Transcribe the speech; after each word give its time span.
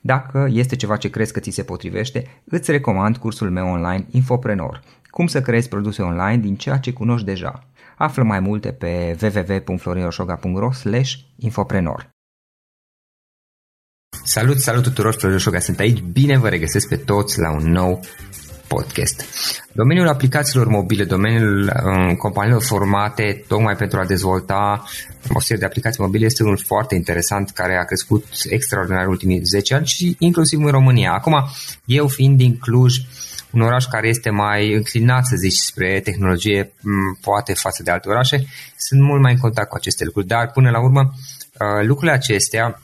Dacă 0.00 0.48
este 0.50 0.76
ceva 0.76 0.96
ce 0.96 1.10
crezi 1.10 1.32
că 1.32 1.40
ți 1.40 1.50
se 1.50 1.62
potrivește, 1.62 2.42
îți 2.44 2.70
recomand 2.70 3.16
cursul 3.16 3.50
meu 3.50 3.66
online 3.66 4.06
Infoprenor. 4.10 4.82
Cum 5.10 5.26
să 5.26 5.40
creezi 5.40 5.68
produse 5.68 6.02
online 6.02 6.36
din 6.36 6.56
ceea 6.56 6.78
ce 6.78 6.92
cunoști 6.92 7.26
deja. 7.26 7.68
Află 7.96 8.22
mai 8.22 8.40
multe 8.40 8.72
pe 8.72 9.16
www.florinosoga.ro 9.22 10.70
infoprenor. 11.36 12.10
Salut, 14.24 14.58
salut 14.58 14.82
tuturor, 14.82 15.14
Florin 15.14 15.38
Șoga 15.38 15.58
sunt 15.58 15.78
aici, 15.78 16.00
bine 16.00 16.38
vă 16.38 16.48
regăsesc 16.48 16.88
pe 16.88 16.96
toți 16.96 17.38
la 17.38 17.50
un 17.52 17.70
nou 17.70 18.00
podcast. 18.68 19.24
Domeniul 19.72 20.08
aplicațiilor 20.08 20.66
mobile, 20.66 21.04
domeniul 21.04 21.72
um, 21.84 22.14
companiilor 22.14 22.62
formate 22.62 23.44
tocmai 23.48 23.76
pentru 23.76 23.98
a 23.98 24.04
dezvolta 24.04 24.84
o 25.32 25.40
serie 25.40 25.56
de 25.56 25.64
aplicații 25.64 26.02
mobile 26.02 26.24
este 26.24 26.42
unul 26.42 26.58
foarte 26.66 26.94
interesant 26.94 27.50
care 27.50 27.76
a 27.76 27.84
crescut 27.84 28.24
extraordinar 28.48 29.02
în 29.02 29.08
ultimii 29.08 29.40
10 29.44 29.74
ani 29.74 29.86
și 29.86 30.16
inclusiv 30.18 30.64
în 30.64 30.70
România. 30.70 31.12
Acum, 31.12 31.48
eu 31.84 32.06
fiind 32.08 32.36
din 32.36 32.58
Cluj, 32.58 32.96
un 33.50 33.60
oraș 33.60 33.84
care 33.84 34.08
este 34.08 34.30
mai 34.30 34.72
înclinat, 34.72 35.26
să 35.26 35.36
zici, 35.36 35.56
spre 35.56 36.00
tehnologie, 36.00 36.72
poate 37.20 37.54
față 37.54 37.82
de 37.82 37.90
alte 37.90 38.08
orașe, 38.08 38.46
sunt 38.76 39.00
mult 39.00 39.22
mai 39.22 39.32
în 39.32 39.38
contact 39.38 39.68
cu 39.68 39.76
aceste 39.76 40.04
lucruri. 40.04 40.26
Dar, 40.26 40.50
până 40.50 40.70
la 40.70 40.82
urmă, 40.82 41.00
uh, 41.00 41.86
lucrurile 41.86 42.16
acestea 42.16 42.82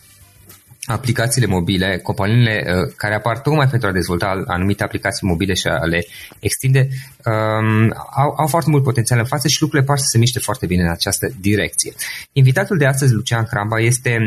aplicațiile 0.87 1.47
mobile, 1.47 1.99
companiile 2.03 2.65
uh, 2.67 2.93
care 2.97 3.15
apar 3.15 3.39
tocmai 3.39 3.69
pentru 3.69 3.89
a 3.89 3.93
dezvolta 3.93 4.43
anumite 4.47 4.83
aplicații 4.83 5.27
mobile 5.27 5.55
și 5.55 5.67
a 5.67 5.85
le 5.85 6.07
extinde, 6.39 6.89
um, 7.25 7.95
au, 8.17 8.35
au 8.37 8.47
foarte 8.47 8.71
mult 8.71 8.83
potențial 8.83 9.19
în 9.19 9.25
față 9.25 9.49
și 9.49 9.61
lucrurile 9.61 9.89
par 9.89 9.99
să 9.99 10.07
se 10.09 10.19
miște 10.19 10.39
foarte 10.39 10.67
bine 10.67 10.83
în 10.83 10.91
această 10.91 11.29
direcție. 11.41 11.93
Invitatul 12.33 12.77
de 12.77 12.87
astăzi, 12.87 13.13
Lucian 13.13 13.45
Cramba, 13.45 13.81
este 13.81 14.19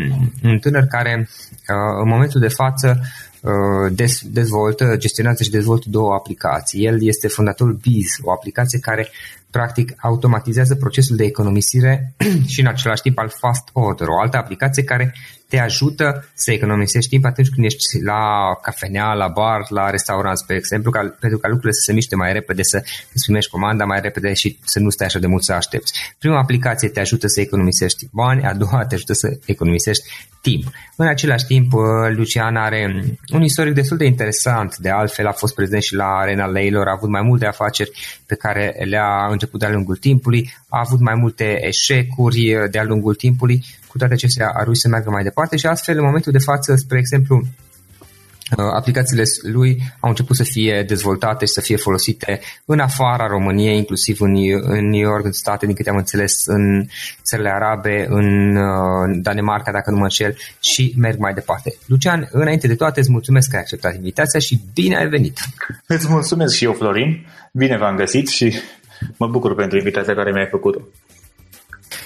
un 0.44 0.60
tânăr 0.60 0.84
care 0.84 1.30
uh, 1.30 2.02
în 2.02 2.08
momentul 2.10 2.40
de 2.40 2.48
față 2.48 3.00
uh, 3.42 4.10
dezvoltă, 4.24 4.96
gestionează 4.98 5.44
și 5.44 5.50
dezvoltă 5.50 5.86
două 5.90 6.14
aplicații. 6.14 6.86
El 6.86 6.98
este 7.06 7.28
fondatorul 7.28 7.80
Biz, 7.82 8.18
o 8.22 8.32
aplicație 8.32 8.80
care 8.80 9.10
practic 9.52 9.94
automatizează 9.98 10.76
procesul 10.76 11.16
de 11.16 11.24
economisire 11.24 12.14
și 12.52 12.60
în 12.60 12.68
același 12.68 13.02
timp 13.02 13.18
al 13.18 13.30
Fast 13.30 13.70
Order, 13.74 14.08
o 14.08 14.20
altă 14.22 14.38
aplicație 14.38 14.84
care 14.84 15.14
te 15.48 15.60
ajută 15.60 16.30
să 16.34 16.52
economisești 16.52 17.10
timp 17.10 17.26
atunci 17.26 17.50
când 17.50 17.66
ești 17.66 18.02
la 18.04 18.54
cafenea, 18.62 19.14
la 19.14 19.28
bar, 19.28 19.66
la 19.70 19.90
restaurant, 19.90 20.38
spre 20.38 20.56
exemplu, 20.56 20.92
ca, 20.92 21.00
pentru 21.20 21.40
ca 21.40 21.48
lucrurile 21.48 21.72
să 21.72 21.84
se 21.84 21.94
miște 21.94 22.16
mai 22.16 22.34
repede, 22.34 22.64
să 22.64 22.84
îți 23.14 23.24
primești 23.24 23.52
comanda 23.52 23.86
mai 23.86 24.00
repede 24.02 24.34
și 24.34 24.58
să 24.64 24.80
nu 24.80 24.90
stai 24.90 25.08
așa 25.08 25.20
de 25.20 25.28
mult 25.28 25.44
să 25.44 25.54
aștepți. 25.54 25.94
Prima 26.20 26.40
aplicație 26.40 26.90
te 26.90 27.00
ajută 27.00 27.28
să 27.28 27.42
economisești 27.42 28.08
bani, 28.12 28.44
a 28.44 28.54
doua 28.54 28.86
te 28.86 28.96
ajută 28.96 29.14
să 29.14 29.38
economisești 29.46 30.04
timp. 30.42 30.64
În 30.96 31.08
același 31.08 31.46
timp, 31.46 31.74
uh, 31.74 31.82
Lucian 32.16 32.56
are 32.56 33.04
un 33.34 33.44
istoric 33.44 33.74
destul 33.74 33.98
de 33.98 34.06
interesant, 34.06 34.78
de 34.78 34.90
altfel 34.90 35.28
a 35.28 35.32
fost 35.32 35.56
prezent 35.56 35.82
și 35.82 35.96
la 35.96 36.06
Arena 36.06 36.46
Leilor, 36.46 36.88
a 36.88 36.96
avut 36.96 37.10
mai 37.10 37.22
multe 37.22 37.46
afaceri 37.46 37.92
pe 38.26 38.36
care 38.36 38.76
le-a 38.84 39.28
început 39.30 39.60
de-a 39.60 39.70
lungul 39.70 39.96
timpului, 39.96 40.54
a 40.70 40.80
avut 40.86 41.00
mai 41.00 41.16
multe 41.16 41.66
eșecuri 41.66 42.56
uh, 42.56 42.70
de-a 42.72 42.84
lungul 42.84 43.16
timpului 43.16 43.64
cu 43.88 43.98
toate 43.98 44.14
acestea 44.14 44.52
a 44.54 44.64
reușit 44.64 44.82
să 44.82 44.88
meargă 44.88 45.10
mai 45.10 45.24
departe 45.24 45.58
și 45.58 45.66
astfel 45.66 45.98
în 45.98 46.06
momentul 46.06 46.32
de 46.32 46.38
față, 46.38 46.76
spre 46.76 46.98
exemplu, 46.98 47.36
uh, 47.38 48.66
aplicațiile 48.76 49.24
lui 49.42 49.82
au 50.00 50.10
început 50.10 50.36
să 50.36 50.44
fie 50.44 50.84
dezvoltate 50.88 51.46
și 51.46 51.52
să 51.52 51.62
fie 51.62 51.76
folosite 51.76 52.40
în 52.66 52.80
afara 52.80 53.28
României, 53.28 53.78
inclusiv 53.78 54.22
în, 54.22 54.36
în 54.62 54.90
New 54.90 55.00
York, 55.00 55.26
în 55.26 55.32
state, 55.32 55.66
din 55.66 55.76
câte 55.76 55.90
am 55.90 55.98
înțeles, 55.98 56.46
în 56.46 56.86
țările 57.24 57.50
arabe, 57.50 58.06
în 58.10 58.56
uh, 58.56 59.18
Danemarca, 59.22 59.72
dacă 59.72 59.92
nu 59.92 59.98
mă 59.98 60.04
înșel, 60.04 60.38
și 60.60 60.94
merg 60.98 61.20
mai 61.20 61.34
departe. 61.34 61.74
Lucian, 61.86 62.28
înainte 62.32 62.68
de 62.68 62.76
toate, 62.76 63.00
îți 63.00 63.12
mulțumesc 63.12 63.50
că 63.50 63.56
ai 63.56 63.62
acceptat 63.62 63.96
invitația 63.96 64.40
și 64.40 64.62
bine 64.74 64.98
ai 64.98 65.08
venit! 65.08 65.40
Îți 65.88 66.10
mulțumesc 66.10 66.56
și 66.56 66.64
eu, 66.64 66.74
Florin! 66.74 67.26
Bine 67.52 67.78
v-am 67.78 67.96
găsit 67.96 68.28
și 68.28 68.54
mă 69.18 69.28
bucur 69.28 69.56
pentru 69.56 69.78
invitația 69.78 70.14
care 70.14 70.32
mi-ai 70.32 70.48
făcut-o. 70.52 70.82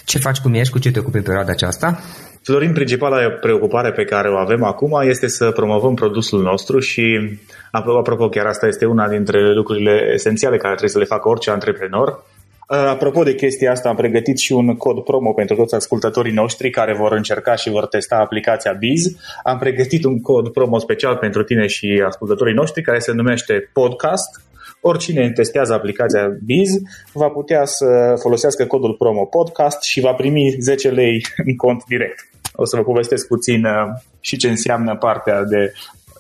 Ce 0.06 0.20
faci, 0.20 0.40
cum 0.40 0.54
ești, 0.54 0.72
cu 0.72 0.80
ce 0.80 0.92
te 0.92 1.00
ocupi 1.00 1.18
în 1.18 1.24
perioada 1.24 1.52
aceasta? 1.52 2.00
Florin, 2.44 2.74
principala 2.74 3.30
preocupare 3.30 3.92
pe 3.92 4.04
care 4.04 4.30
o 4.30 4.38
avem 4.38 4.64
acum 4.64 5.02
este 5.04 5.28
să 5.28 5.52
promovăm 5.52 5.94
produsul 5.94 6.42
nostru 6.42 6.80
și, 6.80 7.38
apropo, 7.72 8.30
chiar 8.30 8.46
asta 8.46 8.68
este 8.68 8.86
una 8.86 9.08
dintre 9.08 9.54
lucrurile 9.54 10.12
esențiale 10.14 10.58
care 10.58 10.76
trebuie 10.76 10.90
să 10.90 10.98
le 10.98 11.06
facă 11.06 11.30
orice 11.30 11.50
antreprenor. 11.50 12.24
Apropo 12.68 13.24
de 13.24 13.36
chestia 13.36 13.72
asta, 13.72 13.90
am 13.90 13.96
pregătit 13.96 14.38
și 14.38 14.52
un 14.52 14.76
cod 14.76 15.04
promo 15.04 15.34
pentru 15.34 15.56
toți 15.56 15.76
ascultătorii 15.76 16.34
noștri 16.34 16.70
care 16.70 16.96
vor 16.96 17.12
încerca 17.12 17.56
și 17.56 17.70
vor 17.70 17.86
testa 17.86 18.16
aplicația 18.16 18.72
Biz. 18.72 19.16
Am 19.44 19.58
pregătit 19.58 20.04
un 20.04 20.22
cod 20.22 20.50
promo 20.50 20.80
special 20.80 21.16
pentru 21.16 21.44
tine 21.44 21.68
și 21.68 22.04
ascultătorii 22.06 22.54
noștri 22.54 22.82
care 22.82 23.00
se 23.00 23.12
numește 23.12 23.70
Podcast 23.74 24.42
oricine 24.82 25.32
testează 25.32 25.74
aplicația 25.74 26.28
Biz 26.46 26.70
va 27.14 27.28
putea 27.28 27.66
să 27.66 28.16
folosească 28.20 28.66
codul 28.66 28.94
promo 28.94 29.26
podcast 29.26 29.82
și 29.82 30.02
va 30.02 30.14
primi 30.14 30.56
10 30.60 30.90
lei 30.90 31.26
în 31.48 31.56
cont 31.56 31.84
direct. 31.86 32.30
O 32.54 32.66
să 32.66 32.76
vă 32.76 32.84
povestesc 32.84 33.28
puțin 33.28 33.66
uh, 33.66 33.72
și 34.20 34.38
ce 34.38 34.50
înseamnă 34.50 34.96
partea 34.96 35.44
de 35.44 35.74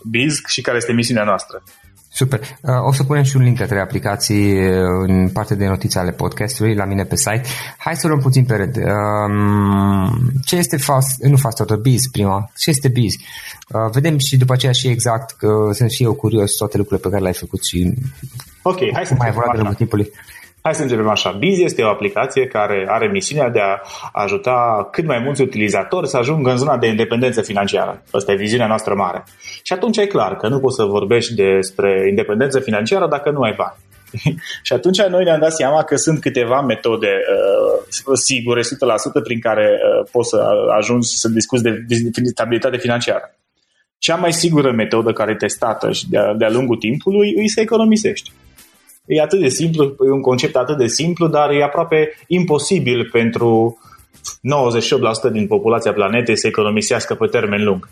Biz 0.10 0.42
și 0.48 0.62
care 0.62 0.78
este 0.78 0.94
misiunea 0.94 1.24
noastră. 1.24 1.64
Super. 2.14 2.40
Uh, 2.40 2.74
o 2.88 2.94
să 2.94 3.04
punem 3.04 3.24
și 3.24 3.36
un 3.36 3.44
link 3.44 3.58
către 3.58 3.80
aplicații 3.80 4.54
uh, 4.54 4.84
în 5.08 5.30
partea 5.30 5.56
de 5.56 5.68
notițe 5.68 6.00
ale 6.00 6.12
podcastului 6.12 6.76
la 6.76 6.86
mine 6.86 7.04
pe 7.04 7.16
site. 7.16 7.44
Hai 7.78 7.96
să 7.96 8.08
luăm 8.08 8.20
puțin 8.20 8.46
pe 8.46 8.56
rând. 8.56 8.76
Um, 8.76 10.32
ce 10.46 10.56
este 10.56 10.78
fast, 10.78 11.24
nu 11.24 11.38
fast 11.38 11.60
auto, 11.60 11.76
biz 11.76 12.08
prima. 12.12 12.52
Ce 12.58 12.70
este 12.70 12.88
biz? 12.88 13.16
Vedem 13.92 14.18
și 14.18 14.38
după 14.38 14.54
aceea 14.54 14.72
și 14.72 14.88
exact 14.88 15.32
că 15.38 15.70
sunt 15.74 15.92
și 15.92 16.04
eu 16.04 16.14
curios 16.14 16.56
toate 16.56 16.78
lucrurile 16.78 17.04
pe 17.04 17.10
care 17.10 17.22
le-ai 17.22 17.40
făcut 17.40 17.64
și 17.64 17.94
Ok, 18.64 18.80
hai 18.94 19.06
să 19.06 19.14
mai 19.18 19.28
evoluat 19.28 19.70
de 19.70 19.76
timpului. 19.76 20.12
Hai 20.62 20.76
să 20.76 20.82
începem 20.82 21.10
așa. 21.10 21.32
Biz 21.32 21.60
este 21.60 21.82
o 21.82 21.90
aplicație 21.90 22.48
care 22.48 22.86
are 22.90 23.08
misiunea 23.08 23.50
de 23.50 23.60
a 23.60 23.80
ajuta 24.12 24.88
cât 24.92 25.06
mai 25.06 25.20
mulți 25.20 25.42
utilizatori 25.42 26.08
să 26.08 26.18
ajungă 26.18 26.52
în 26.52 26.58
zona 26.58 26.78
de 26.78 26.88
independență 26.88 27.42
financiară. 27.42 28.04
Asta 28.12 28.32
e 28.32 28.36
viziunea 28.36 28.68
noastră 28.68 28.94
mare. 28.94 29.24
Și 29.64 29.74
atunci 29.74 29.98
e 29.98 30.06
clar 30.06 30.36
că 30.36 30.48
nu 30.48 30.60
poți 30.60 30.76
să 30.76 30.84
vorbești 30.84 31.34
despre 31.34 32.06
independență 32.10 32.60
financiară 32.60 33.08
dacă 33.08 33.32
nu 33.32 33.42
ai 33.42 33.54
bani. 33.58 33.76
și 34.68 34.74
atunci 34.74 35.02
noi 35.02 35.24
ne-am 35.24 35.40
dat 35.40 35.54
seama 35.54 35.84
că 35.84 35.96
sunt 35.96 36.20
câteva 36.20 36.62
metode 36.62 37.08
uh, 37.08 38.14
sigure, 38.14 38.62
100%, 38.62 38.64
prin 39.24 39.40
care 39.40 39.70
uh, 39.70 40.10
poți 40.12 40.30
să 40.30 40.44
ajungi 40.78 41.08
să 41.08 41.30
discuți 41.30 41.64
de 41.64 41.72
stabilitate 42.24 42.78
financiară. 42.78 43.36
Cea 43.98 44.16
mai 44.16 44.34
sigură 44.34 44.72
metodă 44.72 45.14
care 45.14 45.32
e 45.32 45.36
testată 45.36 45.92
și 45.92 46.10
de-a, 46.10 46.34
de-a 46.34 46.50
lungul 46.50 46.78
timpului 46.78 47.34
e 47.36 47.48
să 47.48 47.62
economisești. 47.62 48.32
E 49.14 49.22
atât 49.22 49.40
de 49.40 49.48
simplu, 49.48 49.84
e 49.84 50.12
un 50.12 50.22
concept 50.22 50.56
atât 50.56 50.78
de 50.78 50.88
simplu, 50.88 51.28
dar 51.28 51.50
e 51.50 51.64
aproape 51.64 52.14
imposibil 52.28 53.10
pentru 53.12 53.78
98% 55.30 55.32
din 55.32 55.48
populația 55.48 55.94
planetei 55.94 56.38
să 56.38 56.48
economisească 56.48 57.16
pe 57.16 57.28
termen 57.28 57.64
lung. 57.64 57.90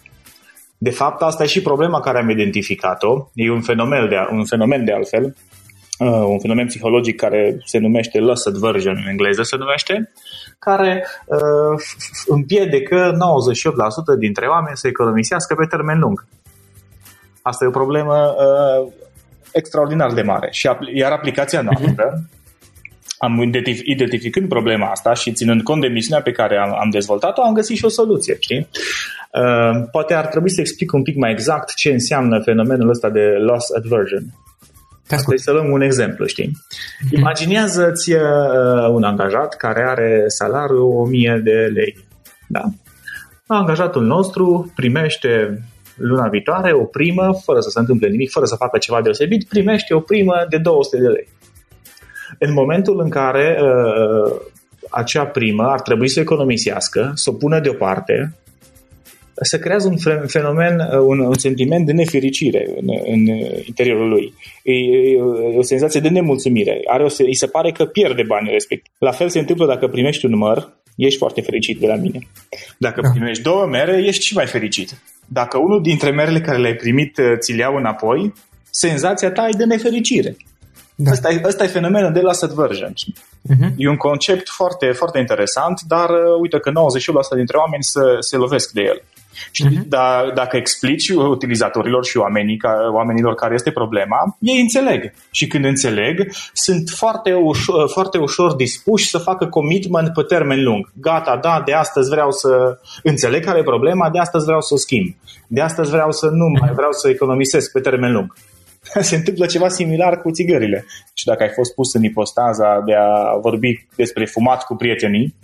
De 0.77 0.89
fapt, 0.89 1.21
asta 1.21 1.43
e 1.43 1.47
și 1.47 1.61
problema 1.61 1.99
care 1.99 2.19
am 2.19 2.29
identificat-o. 2.29 3.29
E 3.33 3.51
un 3.51 3.61
fenomen 3.61 4.09
de, 4.09 4.15
un 4.31 4.45
fenomen 4.45 4.85
de 4.85 4.93
altfel, 4.93 5.35
uh, 5.99 6.23
un 6.25 6.39
fenomen 6.39 6.65
psihologic 6.65 7.15
care 7.15 7.57
se 7.65 7.77
numește 7.77 8.19
loss 8.19 8.45
aversion 8.45 8.95
în 9.03 9.09
engleză 9.09 9.43
se 9.43 9.55
numește, 9.57 10.11
care 10.59 11.05
uh, 11.25 11.81
împiedică 12.27 13.17
98% 14.15 14.19
dintre 14.19 14.47
oameni 14.47 14.77
să 14.77 14.87
economisească 14.87 15.55
pe 15.55 15.65
termen 15.65 15.99
lung. 15.99 16.25
Asta 17.41 17.65
e 17.65 17.67
o 17.67 17.71
problemă 17.71 18.35
uh, 18.37 18.91
extraordinar 19.51 20.13
de 20.13 20.21
mare. 20.21 20.47
Și 20.51 20.69
iar 20.93 21.11
aplicația 21.11 21.61
noastră, 21.61 22.29
am 23.19 23.41
identific, 23.41 23.85
identificând 23.87 24.47
problema 24.47 24.89
asta 24.89 25.13
și 25.13 25.31
ținând 25.31 25.61
cont 25.61 25.81
de 25.81 25.87
misiunea 25.87 26.23
pe 26.23 26.31
care 26.31 26.57
am, 26.57 26.79
am 26.79 26.89
dezvoltat-o, 26.89 27.41
am 27.41 27.53
găsit 27.53 27.77
și 27.77 27.85
o 27.85 27.89
soluție, 27.89 28.37
știi? 28.39 28.67
Uh, 29.33 29.87
poate 29.91 30.13
ar 30.13 30.25
trebui 30.25 30.49
să 30.49 30.61
explic 30.61 30.93
un 30.93 31.03
pic 31.03 31.15
mai 31.15 31.31
exact 31.31 31.73
ce 31.73 31.91
înseamnă 31.91 32.41
fenomenul 32.41 32.89
ăsta 32.89 33.09
de 33.09 33.21
loss 33.21 33.65
aversion. 33.75 34.23
Asta 35.09 35.33
să 35.35 35.51
luăm 35.51 35.71
un 35.71 35.81
exemplu, 35.81 36.25
știi? 36.25 36.51
Mhm. 37.03 37.15
Imaginează-ți 37.15 38.11
uh, 38.11 38.89
un 38.91 39.03
angajat 39.03 39.55
care 39.55 39.85
are 39.87 40.23
salariul 40.27 40.81
1000 40.81 41.41
de 41.43 41.71
lei. 41.73 41.97
Da? 42.47 42.63
Angajatul 43.47 44.05
nostru 44.05 44.71
primește 44.75 45.61
luna 45.99 46.27
viitoare 46.27 46.73
o 46.73 46.83
primă, 46.83 47.39
fără 47.43 47.59
să 47.59 47.69
se 47.69 47.79
întâmple 47.79 48.07
nimic, 48.07 48.29
fără 48.29 48.45
să 48.45 48.55
facă 48.55 48.77
ceva 48.77 49.01
deosebit, 49.01 49.47
primește 49.47 49.93
o 49.93 49.99
primă 49.99 50.45
de 50.49 50.57
200 50.57 50.97
de 50.97 51.07
lei. 51.07 51.27
În 52.39 52.53
momentul 52.53 52.99
în 53.03 53.09
care 53.09 53.59
uh, 53.61 54.35
acea 54.89 55.25
primă 55.25 55.63
ar 55.63 55.81
trebui 55.81 56.09
să 56.09 56.19
economisească, 56.19 57.11
să 57.15 57.29
o 57.29 57.33
pună 57.33 57.59
deoparte, 57.59 58.33
se 59.41 59.59
creează 59.59 59.87
un 59.87 60.27
fenomen, 60.27 60.79
uh, 60.79 60.99
un, 61.05 61.19
un 61.19 61.37
sentiment 61.37 61.85
de 61.85 61.91
nefericire 61.91 62.69
în, 62.79 62.87
în 63.05 63.25
interiorul 63.65 64.09
lui. 64.09 64.33
E, 64.63 64.73
e 64.73 65.21
o 65.57 65.61
senzație 65.61 65.99
de 65.99 66.09
nemulțumire. 66.09 66.81
Are 66.85 67.03
o, 67.03 67.07
îi 67.17 67.35
se 67.35 67.47
pare 67.47 67.71
că 67.71 67.85
pierde 67.85 68.23
banii 68.27 68.51
respectiv. 68.51 68.93
La 68.97 69.11
fel 69.11 69.29
se 69.29 69.39
întâmplă 69.39 69.65
dacă 69.65 69.87
primești 69.87 70.25
un 70.25 70.37
măr, 70.37 70.77
ești 70.95 71.17
foarte 71.17 71.41
fericit 71.41 71.79
de 71.79 71.87
la 71.87 71.95
mine. 71.95 72.19
Dacă 72.77 73.01
da. 73.01 73.09
primești 73.09 73.43
două 73.43 73.65
mere, 73.65 74.03
ești 74.05 74.25
și 74.25 74.33
mai 74.35 74.45
fericit. 74.45 75.01
Dacă 75.31 75.57
unul 75.57 75.81
dintre 75.81 76.11
merele 76.11 76.41
care 76.41 76.57
le-ai 76.57 76.75
primit 76.75 77.17
uh, 77.17 77.37
ți 77.39 77.53
le 77.53 77.61
iau 77.61 77.75
înapoi, 77.75 78.33
senzația 78.69 79.31
ta 79.31 79.47
e 79.47 79.57
de 79.57 79.65
nefericire. 79.65 80.35
Da. 80.95 81.11
Asta, 81.11 81.31
e, 81.31 81.41
asta 81.45 81.63
e 81.63 81.67
fenomenul 81.67 82.11
de 82.11 82.19
loss 82.19 82.41
aversion. 82.41 82.93
Uh-huh. 82.93 83.69
E 83.75 83.89
un 83.89 83.95
concept 83.95 84.49
foarte, 84.49 84.91
foarte 84.91 85.19
interesant, 85.19 85.81
dar 85.87 86.09
uh, 86.09 86.39
uite 86.41 86.59
că 86.59 86.71
98% 86.71 86.73
dintre 87.35 87.57
oameni 87.57 87.83
se, 87.83 87.99
se 88.19 88.37
lovesc 88.37 88.71
de 88.71 88.81
el. 88.81 89.03
Și 89.51 89.65
uh-huh. 89.65 89.87
da, 89.87 90.31
dacă 90.35 90.57
explici 90.57 91.09
utilizatorilor 91.09 92.05
și 92.05 92.17
oamenii, 92.17 92.57
ca, 92.57 92.73
oamenilor 92.93 93.33
care 93.35 93.53
este 93.53 93.71
problema, 93.71 94.37
ei 94.39 94.59
înțeleg. 94.59 95.13
Și 95.31 95.47
când 95.47 95.65
înțeleg, 95.65 96.27
sunt 96.53 96.89
foarte 96.89 97.33
ușor, 97.33 97.89
foarte 97.89 98.17
ușor 98.17 98.55
dispuși 98.55 99.09
să 99.09 99.17
facă 99.17 99.45
commitment 99.45 100.13
pe 100.13 100.21
termen 100.21 100.63
lung. 100.63 100.91
Gata, 100.93 101.39
da, 101.41 101.61
de 101.65 101.73
astăzi 101.73 102.09
vreau 102.09 102.31
să 102.31 102.79
înțeleg 103.03 103.45
care 103.45 103.59
e 103.59 103.63
problema, 103.63 104.09
de 104.09 104.19
astăzi 104.19 104.45
vreau 104.45 104.61
să 104.61 104.73
o 104.73 104.77
schimb. 104.77 105.15
De 105.47 105.61
astăzi 105.61 105.89
vreau 105.91 106.11
să 106.11 106.27
nu 106.27 106.47
mai 106.59 106.71
vreau 106.73 106.91
să 106.91 107.09
economisesc 107.09 107.71
pe 107.71 107.79
termen 107.79 108.11
lung. 108.11 108.33
se 109.09 109.15
întâmplă 109.15 109.45
ceva 109.45 109.67
similar 109.67 110.21
cu 110.21 110.31
țigările. 110.31 110.85
Și 111.13 111.25
dacă 111.25 111.43
ai 111.43 111.51
fost 111.55 111.73
pus 111.73 111.93
în 111.93 112.03
ipostaza 112.03 112.81
de 112.85 112.93
a 112.93 113.37
vorbi 113.41 113.87
despre 113.95 114.25
fumat 114.25 114.63
cu 114.63 114.75
prietenii, 114.75 115.35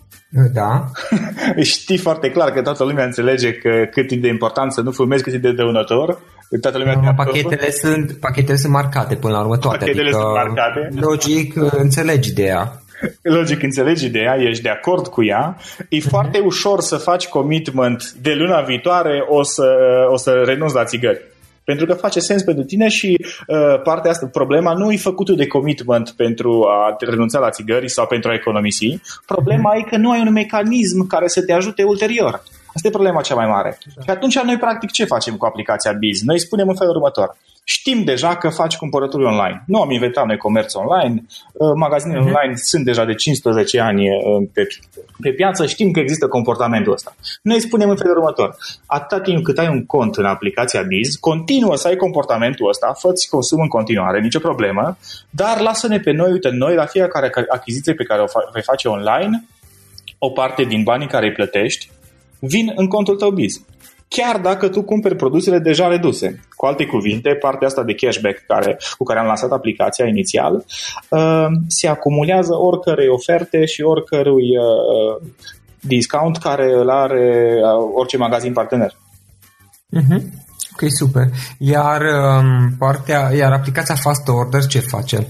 da. 0.54 0.86
Știi 1.62 1.98
foarte 1.98 2.30
clar 2.30 2.52
că 2.52 2.62
toată 2.62 2.84
lumea 2.84 3.06
înțelege 3.06 3.54
că 3.54 3.70
cât 3.92 4.12
e 4.12 4.16
de 4.16 4.28
important 4.28 4.74
să 4.74 4.82
nu 4.82 4.92
fumezi, 4.92 5.24
cât 5.24 5.34
e 5.34 5.38
de 5.38 5.52
dăunător. 5.52 6.20
Toată 6.62 6.78
lumea 6.78 7.00
no, 7.04 7.14
pachetele, 7.16 7.72
sunt, 7.72 8.12
pachetele 8.12 8.58
sunt 8.58 8.72
marcate 8.72 9.16
până 9.16 9.34
la 9.34 9.40
urmă 9.40 9.58
toate. 9.58 9.78
Pachetele 9.78 10.08
adică, 10.08 10.22
sunt 10.22 10.34
marcate. 10.34 10.90
Logic, 11.00 11.56
înțelegi 11.56 12.30
ideea. 12.30 12.80
Logic, 13.22 13.64
înțelegi 13.64 14.06
ideea, 14.06 14.36
ești 14.40 14.64
de 14.64 14.70
acord 14.70 15.08
cu 15.08 15.24
ea. 15.26 15.58
E 15.90 15.98
uh-huh. 15.98 16.10
foarte 16.10 16.40
ușor 16.40 16.80
să 16.82 16.96
faci 16.96 17.28
commitment 17.28 18.12
de 18.12 18.34
luna 18.34 18.62
viitoare 18.62 19.26
o 19.28 19.44
să, 19.44 19.74
o 20.10 20.18
să 20.18 20.32
renunți 20.46 20.76
la 20.76 20.84
țigări. 20.84 21.22
Pentru 21.66 21.86
că 21.86 21.94
face 21.94 22.20
sens 22.20 22.44
pentru 22.44 22.64
tine 22.64 22.88
și 22.88 23.18
uh, 23.48 23.82
partea 23.84 24.12
asta, 24.12 24.30
problema 24.32 24.74
nu 24.74 24.92
e 24.92 24.98
făcută 24.98 25.34
de 25.34 25.48
commitment 25.48 26.10
pentru 26.10 26.66
a 26.70 26.96
renunța 27.00 27.40
la 27.40 27.50
țigări 27.50 27.90
sau 27.90 28.08
pentru 28.08 28.30
a 28.30 28.34
economisi. 28.34 29.00
Problema 29.26 29.74
mm-hmm. 29.74 29.86
e 29.86 29.90
că 29.90 29.98
nu 29.98 30.12
ai 30.12 30.22
un 30.26 30.32
mecanism 30.32 31.08
care 31.08 31.28
să 31.28 31.44
te 31.44 31.54
ajute 31.54 31.84
ulterior. 31.84 32.44
Asta 32.76 32.88
e 32.88 32.92
problema 32.92 33.22
cea 33.22 33.36
mai 33.36 33.46
mare. 33.46 33.78
Da. 33.96 34.02
Și 34.02 34.10
atunci 34.10 34.40
noi 34.40 34.58
practic 34.58 34.92
ce 34.92 35.06
facem 35.06 35.36
cu 35.36 35.46
aplicația 35.46 35.92
Biz? 35.92 36.22
Noi 36.22 36.40
spunem 36.40 36.68
în 36.70 36.76
felul 36.76 36.96
următor. 36.96 37.38
Știm 37.64 38.04
deja 38.04 38.36
că 38.36 38.50
faci 38.50 38.78
cumpărături 38.78 39.24
online. 39.24 39.64
Nu 39.68 39.82
am 39.82 39.92
inventat 39.92 40.26
noi 40.26 40.38
comerț 40.38 40.74
online. 40.74 41.26
Uh, 41.54 41.72
magazinele 41.76 42.20
uh-huh. 42.20 42.26
online 42.26 42.56
sunt 42.56 42.86
deja 42.86 43.06
de 43.06 43.14
15 43.14 43.80
ani 43.80 44.10
uh, 44.10 44.48
pe, 44.54 44.68
pe 45.22 45.30
piață. 45.32 45.66
Știm 45.66 45.92
că 45.92 46.00
există 46.00 46.28
comportamentul 46.28 46.94
ăsta. 46.94 47.16
Noi 47.42 47.60
spunem 47.60 47.90
în 47.90 47.96
felul 47.96 48.18
următor. 48.18 48.56
Atâta 48.86 49.22
timp 49.22 49.44
cât 49.44 49.58
ai 49.58 49.68
un 49.68 49.86
cont 49.86 50.16
în 50.16 50.26
aplicația 50.26 50.82
Biz, 50.82 51.16
continuă 51.16 51.76
să 51.76 51.88
ai 51.88 51.96
comportamentul 51.96 52.70
ăsta, 52.70 52.94
fă-ți 53.00 53.30
consum 53.30 53.60
în 53.62 53.68
continuare, 53.68 54.22
nicio 54.22 54.40
problemă, 54.40 54.98
dar 55.30 55.60
lasă-ne 55.60 56.00
pe 56.00 56.12
noi, 56.12 56.32
uite, 56.32 56.50
noi 56.50 56.76
la 56.76 56.86
fiecare 56.86 57.32
achiziție 57.50 57.94
pe 57.94 58.04
care 58.04 58.22
o 58.22 58.26
vei 58.54 58.62
face 58.62 58.88
online, 58.88 59.44
o 60.18 60.30
parte 60.30 60.64
din 60.64 60.84
banii 60.84 61.08
care 61.08 61.26
îi 61.26 61.32
plătești 61.32 61.90
vin 62.40 62.72
în 62.76 62.88
contul 62.88 63.16
tău 63.16 63.30
Biz 63.30 63.62
chiar 64.08 64.38
dacă 64.38 64.68
tu 64.68 64.82
cumperi 64.84 65.16
produsele 65.16 65.60
deja 65.60 65.88
reduse. 65.88 66.40
Cu 66.56 66.66
alte 66.66 66.86
cuvinte, 66.86 67.30
partea 67.30 67.68
asta 67.68 67.84
de 67.84 67.94
cashback 67.94 68.44
care, 68.48 68.78
cu 68.98 69.04
care 69.04 69.20
am 69.20 69.26
lansat 69.26 69.52
aplicația 69.52 70.08
inițial 70.08 70.66
uh, 71.10 71.46
se 71.68 71.88
acumulează 71.88 72.54
oricărei 72.54 73.08
oferte 73.08 73.66
și 73.66 73.82
oricărui 73.82 74.58
uh, 74.58 75.28
discount 75.80 76.38
care 76.38 76.74
îl 76.74 76.90
are 76.90 77.54
uh, 77.62 77.92
orice 77.96 78.18
magazin 78.18 78.54
partener. 78.54 78.92
Uh-huh. 79.98 80.22
Ok, 80.74 80.90
super. 80.98 81.24
Iar 81.58 82.02
um, 82.02 82.76
partea, 82.78 83.32
iar 83.38 83.52
aplicația 83.52 83.96
Fast 83.96 84.28
Order 84.28 84.66
ce 84.66 84.80
face? 84.80 85.28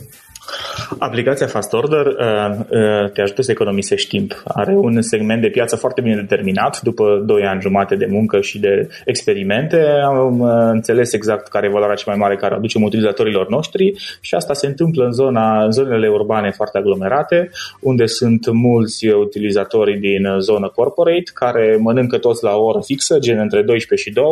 Aplicația 1.00 1.48
Fast 1.48 1.74
Order 1.74 2.06
uh, 2.06 2.58
uh, 2.70 3.12
te 3.12 3.22
ajută 3.22 3.42
să 3.42 3.52
economisești 3.52 4.10
timp. 4.10 4.44
Are 4.46 4.76
un 4.76 5.02
segment 5.02 5.42
de 5.42 5.48
piață 5.48 5.76
foarte 5.76 6.02
bine 6.02 6.16
determinat. 6.16 6.82
După 6.82 7.24
2 7.26 7.44
ani 7.44 7.62
jumate 7.62 7.96
de 7.96 8.06
muncă 8.10 8.42
și 8.42 8.60
de 8.60 8.90
experimente, 9.06 9.86
am 10.06 10.40
uh, 10.40 10.50
înțeles 10.72 11.14
exact 11.14 11.48
care 11.48 11.66
e 11.66 11.72
valoarea 11.72 11.96
cea 11.96 12.04
mai 12.08 12.18
mare 12.18 12.36
care 12.36 12.56
aducem 12.56 12.82
utilizatorilor 12.82 13.50
noștri 13.50 13.94
și 14.22 14.36
asta 14.36 14.54
se 14.54 14.68
întâmplă 14.68 15.06
în, 15.06 15.12
zona, 15.12 15.64
în 15.64 15.72
zonele 15.72 16.08
urbane 16.08 16.52
foarte 16.52 16.78
aglomerate, 16.78 17.50
unde 17.80 18.06
sunt 18.06 18.52
mulți 18.52 19.08
utilizatori 19.08 20.00
din 20.00 20.28
zonă 20.40 20.72
corporate 20.76 21.32
care 21.34 21.78
mănâncă 21.80 22.18
toți 22.18 22.44
la 22.44 22.56
o 22.56 22.64
oră 22.64 22.80
fixă, 22.86 23.20
gen 23.20 23.40
între 23.40 23.62
12 23.62 24.10
și 24.10 24.16
2 24.16 24.26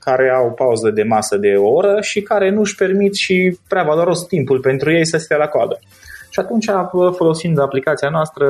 care 0.00 0.30
au 0.30 0.52
pauză 0.52 0.90
de 0.90 1.02
masă 1.02 1.36
de 1.36 1.54
o 1.56 1.68
oră 1.68 2.00
și 2.00 2.22
care 2.22 2.50
nu 2.50 2.60
își 2.60 2.74
permit 2.74 3.14
și 3.14 3.58
prea 3.68 3.82
valoros 3.82 4.26
timpul 4.26 4.60
pentru 4.60 4.92
ei 4.92 5.06
să 5.06 5.16
stea 5.16 5.36
la 5.36 5.46
coadă. 5.46 5.78
Și 6.30 6.40
atunci, 6.40 6.66
folosind 7.16 7.60
aplicația 7.60 8.08
noastră, 8.08 8.46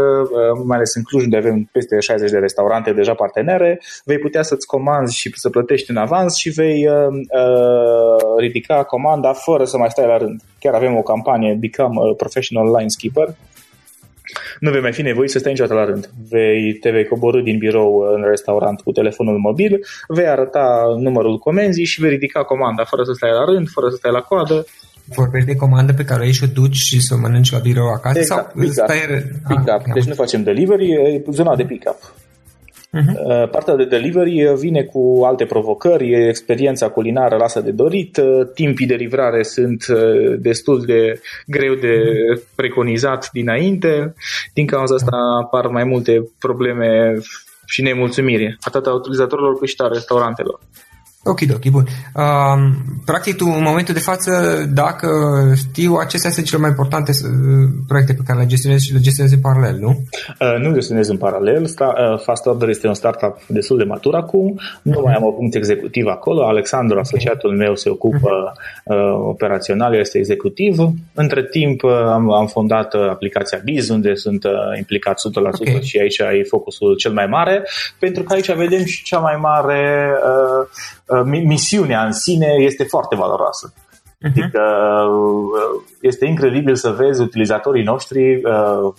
mai 0.65 0.77
ales 0.77 0.95
în 0.95 1.03
Cluj, 1.03 1.25
unde 1.25 1.37
avem 1.37 1.69
peste 1.73 2.01
60 2.01 2.31
de 2.31 2.39
restaurante 2.39 2.93
deja 2.93 3.15
partenere, 3.15 3.81
vei 4.05 4.19
putea 4.19 4.43
să-ți 4.43 4.67
comanzi 4.67 5.17
și 5.17 5.33
să 5.35 5.51
plătești 5.51 5.91
în 5.91 5.97
avans 5.97 6.37
și 6.37 6.51
vei 6.51 6.89
uh, 6.89 7.07
uh, 7.07 8.39
ridica 8.39 8.83
comanda 8.83 9.33
fără 9.33 9.65
să 9.65 9.79
mai 9.79 9.91
stai 9.91 10.07
la 10.07 10.17
rând. 10.17 10.41
Chiar 10.59 10.75
avem 10.75 10.97
o 10.97 11.03
campanie 11.03 11.57
Become 11.61 11.95
a 11.95 12.15
Professional 12.15 12.67
Line 12.77 12.89
Skipper, 12.89 13.29
nu 14.61 14.71
vei 14.71 14.81
mai 14.81 14.93
fi 14.93 15.03
nevoit 15.03 15.31
să 15.31 15.39
stai 15.39 15.53
niciodată 15.53 15.81
la 15.81 15.85
rând. 15.85 16.11
Vei, 16.29 16.73
te 16.73 16.91
vei 16.91 17.07
coborâ 17.07 17.41
din 17.41 17.59
birou 17.59 17.99
în 18.15 18.25
restaurant 18.29 18.81
cu 18.81 18.93
telefonul 18.93 19.39
mobil, 19.39 19.81
vei 20.09 20.27
arăta 20.27 20.85
numărul 20.99 21.39
comenzii 21.39 21.85
și 21.85 22.01
vei 22.01 22.11
ridica 22.11 22.43
comanda 22.45 22.85
fără 22.85 23.03
să 23.03 23.13
stai 23.13 23.31
la 23.31 23.45
rând, 23.45 23.69
fără 23.69 23.89
să 23.89 23.97
stai 23.97 24.13
la 24.13 24.21
coadă 24.21 24.67
Vorbești 25.15 25.49
de 25.49 25.57
comandă 25.57 25.93
pe 25.93 26.05
care 26.05 26.21
o 26.21 26.25
ieși 26.25 26.39
și 26.39 26.45
o 26.45 26.53
duci 26.61 26.77
și 26.77 27.01
să 27.01 27.15
o 27.15 27.19
mănânci 27.19 27.53
la 27.53 27.59
birou 27.59 27.89
acasă? 27.89 28.19
Exact, 28.19 28.51
sau 28.51 28.61
pick-up. 28.61 28.85
stai... 28.85 28.99
pick-up. 29.49 29.83
Ah, 29.87 29.93
deci 29.95 30.05
nu 30.05 30.15
facem 30.15 30.43
delivery, 30.43 30.91
e 30.91 31.25
zona 31.31 31.57
de 31.57 31.65
pick-up. 31.65 31.97
Uh-huh. 32.93 33.51
Partea 33.51 33.77
de 33.77 33.85
delivery 33.85 34.55
vine 34.59 34.83
cu 34.83 35.23
alte 35.25 35.45
provocări, 35.45 36.29
experiența 36.29 36.89
culinară 36.89 37.37
lasă 37.37 37.61
de 37.61 37.71
dorit, 37.71 38.17
uh, 38.17 38.47
timpii 38.55 38.87
de 38.87 38.95
livrare 38.95 39.43
sunt 39.43 39.87
uh, 39.89 40.35
destul 40.39 40.83
de 40.87 41.21
greu 41.47 41.75
de 41.75 41.95
preconizat 42.55 43.29
dinainte, 43.33 44.15
din 44.55 44.67
cauza 44.67 44.95
asta 44.95 45.17
apar 45.45 45.67
mai 45.67 45.85
multe 45.85 46.31
probleme 46.39 47.19
și 47.67 47.83
nemulțumire, 47.83 48.57
atât 48.61 48.87
a 48.87 48.95
utilizatorilor 48.95 49.59
cât 49.59 49.69
și 49.69 49.75
a 49.79 49.89
restaurantelor. 49.89 50.61
Ok, 51.29 51.41
ok, 51.55 51.71
bun. 51.71 51.87
Uh, 52.15 52.59
practic, 53.05 53.37
tu, 53.37 53.45
în 53.57 53.63
momentul 53.63 53.95
de 53.95 54.01
față, 54.01 54.33
dacă 54.73 55.09
știu, 55.57 55.95
acestea 55.95 56.31
sunt 56.31 56.47
cele 56.47 56.61
mai 56.61 56.71
importante 56.71 57.11
uh, 57.11 57.69
proiecte 57.87 58.13
pe 58.13 58.23
care 58.27 58.39
le 58.39 58.47
gestionezi 58.47 58.87
și 58.87 58.93
le 58.93 59.01
gestionezi 59.01 59.35
în 59.35 59.41
paralel, 59.41 59.77
nu? 59.79 59.89
Uh, 60.41 60.59
nu 60.63 60.73
gestionez 60.73 61.09
în 61.09 61.17
paralel. 61.17 61.67
Sta, 61.67 61.95
uh, 61.97 62.21
Fast 62.21 62.47
Order 62.47 62.69
este 62.69 62.87
un 62.87 62.95
startup 62.95 63.37
destul 63.47 63.77
de 63.79 63.85
matur 63.85 64.15
acum. 64.15 64.61
Nu 64.83 65.01
mai 65.05 65.15
am 65.15 65.25
o 65.25 65.31
punct 65.31 65.55
executiv 65.55 66.07
acolo. 66.07 66.47
Alexandru, 66.47 66.99
okay. 66.99 67.03
asociatul 67.03 67.57
meu, 67.57 67.75
se 67.75 67.91
ocupă 67.91 68.31
uh-huh. 68.31 68.83
uh, 68.85 69.13
operațional, 69.29 69.95
este 69.95 70.19
executiv. 70.19 70.77
Între 71.15 71.45
timp 71.45 71.83
uh, 71.83 71.91
am, 71.91 72.33
am 72.33 72.47
fondat 72.47 72.95
uh, 72.95 73.09
aplicația 73.09 73.61
Biz, 73.65 73.89
unde 73.89 74.15
sunt 74.15 74.45
uh, 74.45 74.51
implicat 74.77 75.21
100% 75.21 75.43
okay. 75.43 75.81
și 75.83 75.99
aici 75.99 76.19
e 76.19 76.45
focusul 76.49 76.97
cel 76.97 77.13
mai 77.13 77.27
mare, 77.27 77.63
pentru 77.99 78.23
că 78.23 78.33
aici 78.33 78.53
vedem 78.53 78.85
și 78.85 79.05
cea 79.05 79.19
mai 79.19 79.37
mare 79.41 80.11
uh, 80.25 80.67
Uh, 81.09 81.18
misiunea 81.25 82.05
în 82.05 82.13
sine 82.13 82.47
este 82.59 82.85
foarte 82.85 83.17
valoroasă. 83.17 83.73
Uh-huh. 83.73 84.31
Adică 84.31 84.63
uh, 85.11 85.83
este 86.01 86.27
incredibil 86.27 86.75
să 86.75 86.91
vezi 86.91 87.23
utilizatorii 87.23 87.85
noștri 87.85 88.35
uh, 88.45 88.93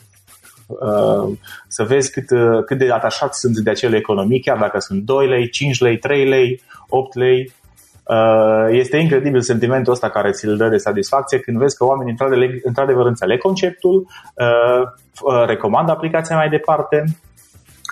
să 1.68 1.84
vezi 1.84 2.12
cât, 2.12 2.26
cât 2.66 2.78
de 2.78 2.92
atașați 2.92 3.40
sunt 3.40 3.58
de 3.58 3.70
acele 3.70 3.98
economii, 3.98 4.40
chiar 4.40 4.58
dacă 4.58 4.80
sunt 4.80 5.04
2 5.04 5.28
lei, 5.28 5.50
5 5.50 5.80
lei, 5.80 5.98
3 5.98 6.28
lei, 6.28 6.62
8 6.90 7.16
lei. 7.16 7.52
Este 8.70 8.98
incredibil 8.98 9.42
sentimentul 9.42 9.94
ăsta 9.94 10.10
care 10.10 10.32
ți-l 10.32 10.58
dă 10.58 10.68
de 10.68 10.78
satisfacție 10.78 11.40
când 11.40 11.58
vezi 11.58 11.78
că 11.78 11.86
oamenii 11.86 12.16
într-adevăr 12.64 13.06
înțeleg 13.06 13.40
conceptul, 13.40 14.08
recomandă 15.46 15.92
aplicația 15.92 16.36
mai 16.36 16.50
departe 16.50 17.04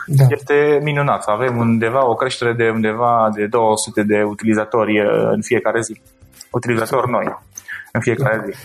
da. 0.07 0.25
Este 0.29 0.79
minunat. 0.83 1.23
Avem 1.25 1.57
undeva 1.57 2.09
o 2.09 2.15
creștere 2.15 2.53
de 2.53 2.69
undeva 2.69 3.29
de 3.35 3.45
200 3.45 4.03
de 4.03 4.23
utilizatori 4.23 4.99
uh, 4.99 5.29
în 5.31 5.41
fiecare 5.41 5.81
zi. 5.81 6.01
Utilizatori 6.51 7.11
noi 7.11 7.37
în 7.91 8.01
fiecare 8.01 8.43
zi. 8.45 8.57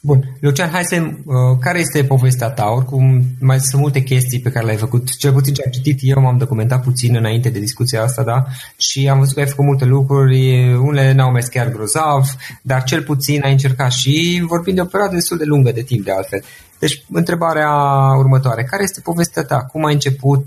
Bun. 0.00 0.36
Lucian, 0.40 0.70
hai 0.70 0.84
să... 0.84 0.96
Uh, 0.96 1.58
care 1.60 1.78
este 1.78 2.04
povestea 2.04 2.50
ta? 2.50 2.70
Oricum, 2.70 3.22
mai 3.40 3.60
sunt 3.60 3.80
multe 3.80 4.00
chestii 4.00 4.40
pe 4.40 4.50
care 4.50 4.64
le-ai 4.64 4.76
făcut. 4.76 5.16
Cel 5.16 5.32
puțin 5.32 5.54
ce 5.54 5.62
am 5.64 5.70
citit 5.70 5.98
eu, 6.02 6.22
m-am 6.22 6.38
documentat 6.38 6.82
puțin 6.82 7.16
înainte 7.16 7.48
de 7.48 7.58
discuția 7.58 8.02
asta, 8.02 8.22
da? 8.22 8.44
Și 8.76 9.08
am 9.08 9.18
văzut 9.18 9.34
că 9.34 9.40
ai 9.40 9.46
făcut 9.46 9.64
multe 9.64 9.84
lucruri. 9.84 10.72
Unele 10.74 11.12
n-au 11.12 11.30
mers 11.30 11.46
chiar 11.46 11.68
grozav, 11.68 12.24
dar 12.62 12.82
cel 12.82 13.02
puțin 13.02 13.42
ai 13.44 13.52
încercat 13.52 13.92
și 13.92 14.44
vorbim 14.46 14.74
de 14.74 14.80
o 14.80 14.84
perioadă 14.84 15.14
destul 15.14 15.36
de 15.36 15.44
lungă 15.44 15.72
de 15.72 15.82
timp, 15.82 16.04
de 16.04 16.12
altfel. 16.12 16.42
Deci, 16.78 17.04
întrebarea 17.12 17.70
următoare. 18.18 18.64
Care 18.64 18.82
este 18.82 19.00
povestea 19.00 19.42
ta? 19.42 19.56
Cum 19.72 19.84
ai 19.84 19.92
început? 19.92 20.44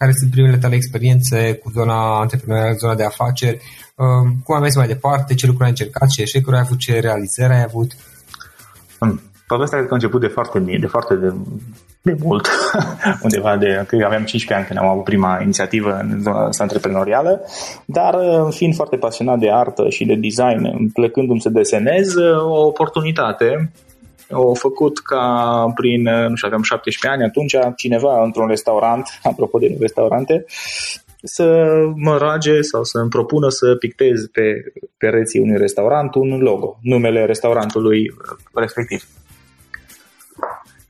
Care 0.00 0.12
sunt 0.12 0.30
primele 0.30 0.56
tale 0.56 0.74
experiențe 0.74 1.54
cu 1.54 1.70
zona 1.70 2.20
antreprenorială, 2.20 2.76
zona 2.76 2.94
de 2.94 3.04
afaceri, 3.04 3.58
um, 3.94 4.40
cum 4.44 4.54
ai 4.54 4.60
mers 4.60 4.76
mai 4.76 4.86
departe, 4.86 5.34
ce 5.34 5.46
lucruri 5.46 5.64
ai 5.64 5.70
încercat, 5.70 6.08
ce 6.08 6.22
eșecuri 6.22 6.56
ai 6.56 6.62
avut, 6.62 6.78
ce 6.78 7.00
realizări 7.00 7.52
ai 7.52 7.62
avut? 7.62 7.90
Hmm. 8.98 9.20
Povestea 9.46 9.76
cred 9.76 9.88
că 9.88 9.94
a 9.94 10.00
început 10.00 10.20
de 10.20 10.26
foarte 10.26 10.58
mie, 10.58 10.78
de 10.80 10.86
foarte 10.86 11.14
de, 11.14 11.32
de 12.02 12.16
mult, 12.22 12.48
undeva 13.26 13.56
de, 13.56 13.66
cred 13.66 14.00
că 14.00 14.06
aveam 14.06 14.24
15 14.24 14.54
ani 14.54 14.66
când 14.66 14.78
am 14.78 14.86
avut 14.86 15.04
prima 15.04 15.40
inițiativă 15.42 15.98
în 16.02 16.20
zona 16.22 16.46
asta 16.46 16.62
antreprenorială, 16.62 17.40
dar 17.84 18.14
uh, 18.14 18.54
fiind 18.54 18.74
foarte 18.74 18.96
pasionat 18.96 19.38
de 19.38 19.52
artă 19.52 19.88
și 19.88 20.04
de 20.04 20.14
design, 20.14 20.92
plecându-mi 20.92 21.40
să 21.40 21.48
desenez, 21.48 22.14
uh, 22.14 22.42
o 22.42 22.66
oportunitate 22.66 23.70
au 24.32 24.54
făcut 24.54 24.98
ca 24.98 25.24
prin, 25.74 26.02
nu 26.02 26.34
știu, 26.34 26.48
aveam 26.48 26.62
17 26.62 27.08
ani 27.08 27.28
atunci, 27.28 27.56
cineva 27.76 28.22
într-un 28.22 28.48
restaurant, 28.48 29.08
apropo 29.22 29.58
de 29.58 29.76
restaurante, 29.80 30.44
să 31.22 31.72
mă 31.94 32.16
rage 32.16 32.60
sau 32.60 32.84
să 32.84 32.98
îmi 32.98 33.10
propună 33.10 33.48
să 33.48 33.74
pictez 33.74 34.26
pe 34.32 34.72
pereții 34.96 35.40
unui 35.40 35.56
restaurant 35.56 36.14
un 36.14 36.38
logo, 36.38 36.78
numele 36.82 37.24
restaurantului 37.24 38.14
respectiv. 38.54 39.04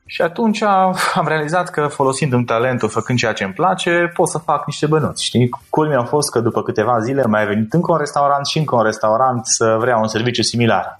Și 0.05 0.21
atunci 0.21 0.61
am 0.61 1.27
realizat 1.27 1.69
că 1.69 1.87
folosind-mi 1.87 2.45
talentul, 2.45 2.89
făcând 2.89 3.17
ceea 3.17 3.33
ce 3.33 3.43
îmi 3.43 3.53
place, 3.53 4.11
pot 4.13 4.29
să 4.29 4.37
fac 4.37 4.65
niște 4.65 4.85
bănuți. 4.85 5.23
Știi? 5.23 5.49
Culmea 5.69 5.99
a 5.99 6.03
fost 6.03 6.31
că 6.31 6.39
după 6.39 6.63
câteva 6.63 6.99
zile 6.99 7.23
mai 7.23 7.43
a 7.43 7.45
venit 7.45 7.73
încă 7.73 7.91
un 7.91 7.97
restaurant 7.97 8.45
și 8.45 8.57
încă 8.57 8.75
un 8.75 8.83
restaurant 8.83 9.45
să 9.45 9.77
vrea 9.79 9.97
un 9.97 10.07
serviciu 10.07 10.41
similar 10.41 10.97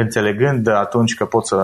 înțelegând 0.00 0.66
atunci 0.66 1.14
că 1.14 1.24
pot 1.24 1.46
să 1.46 1.56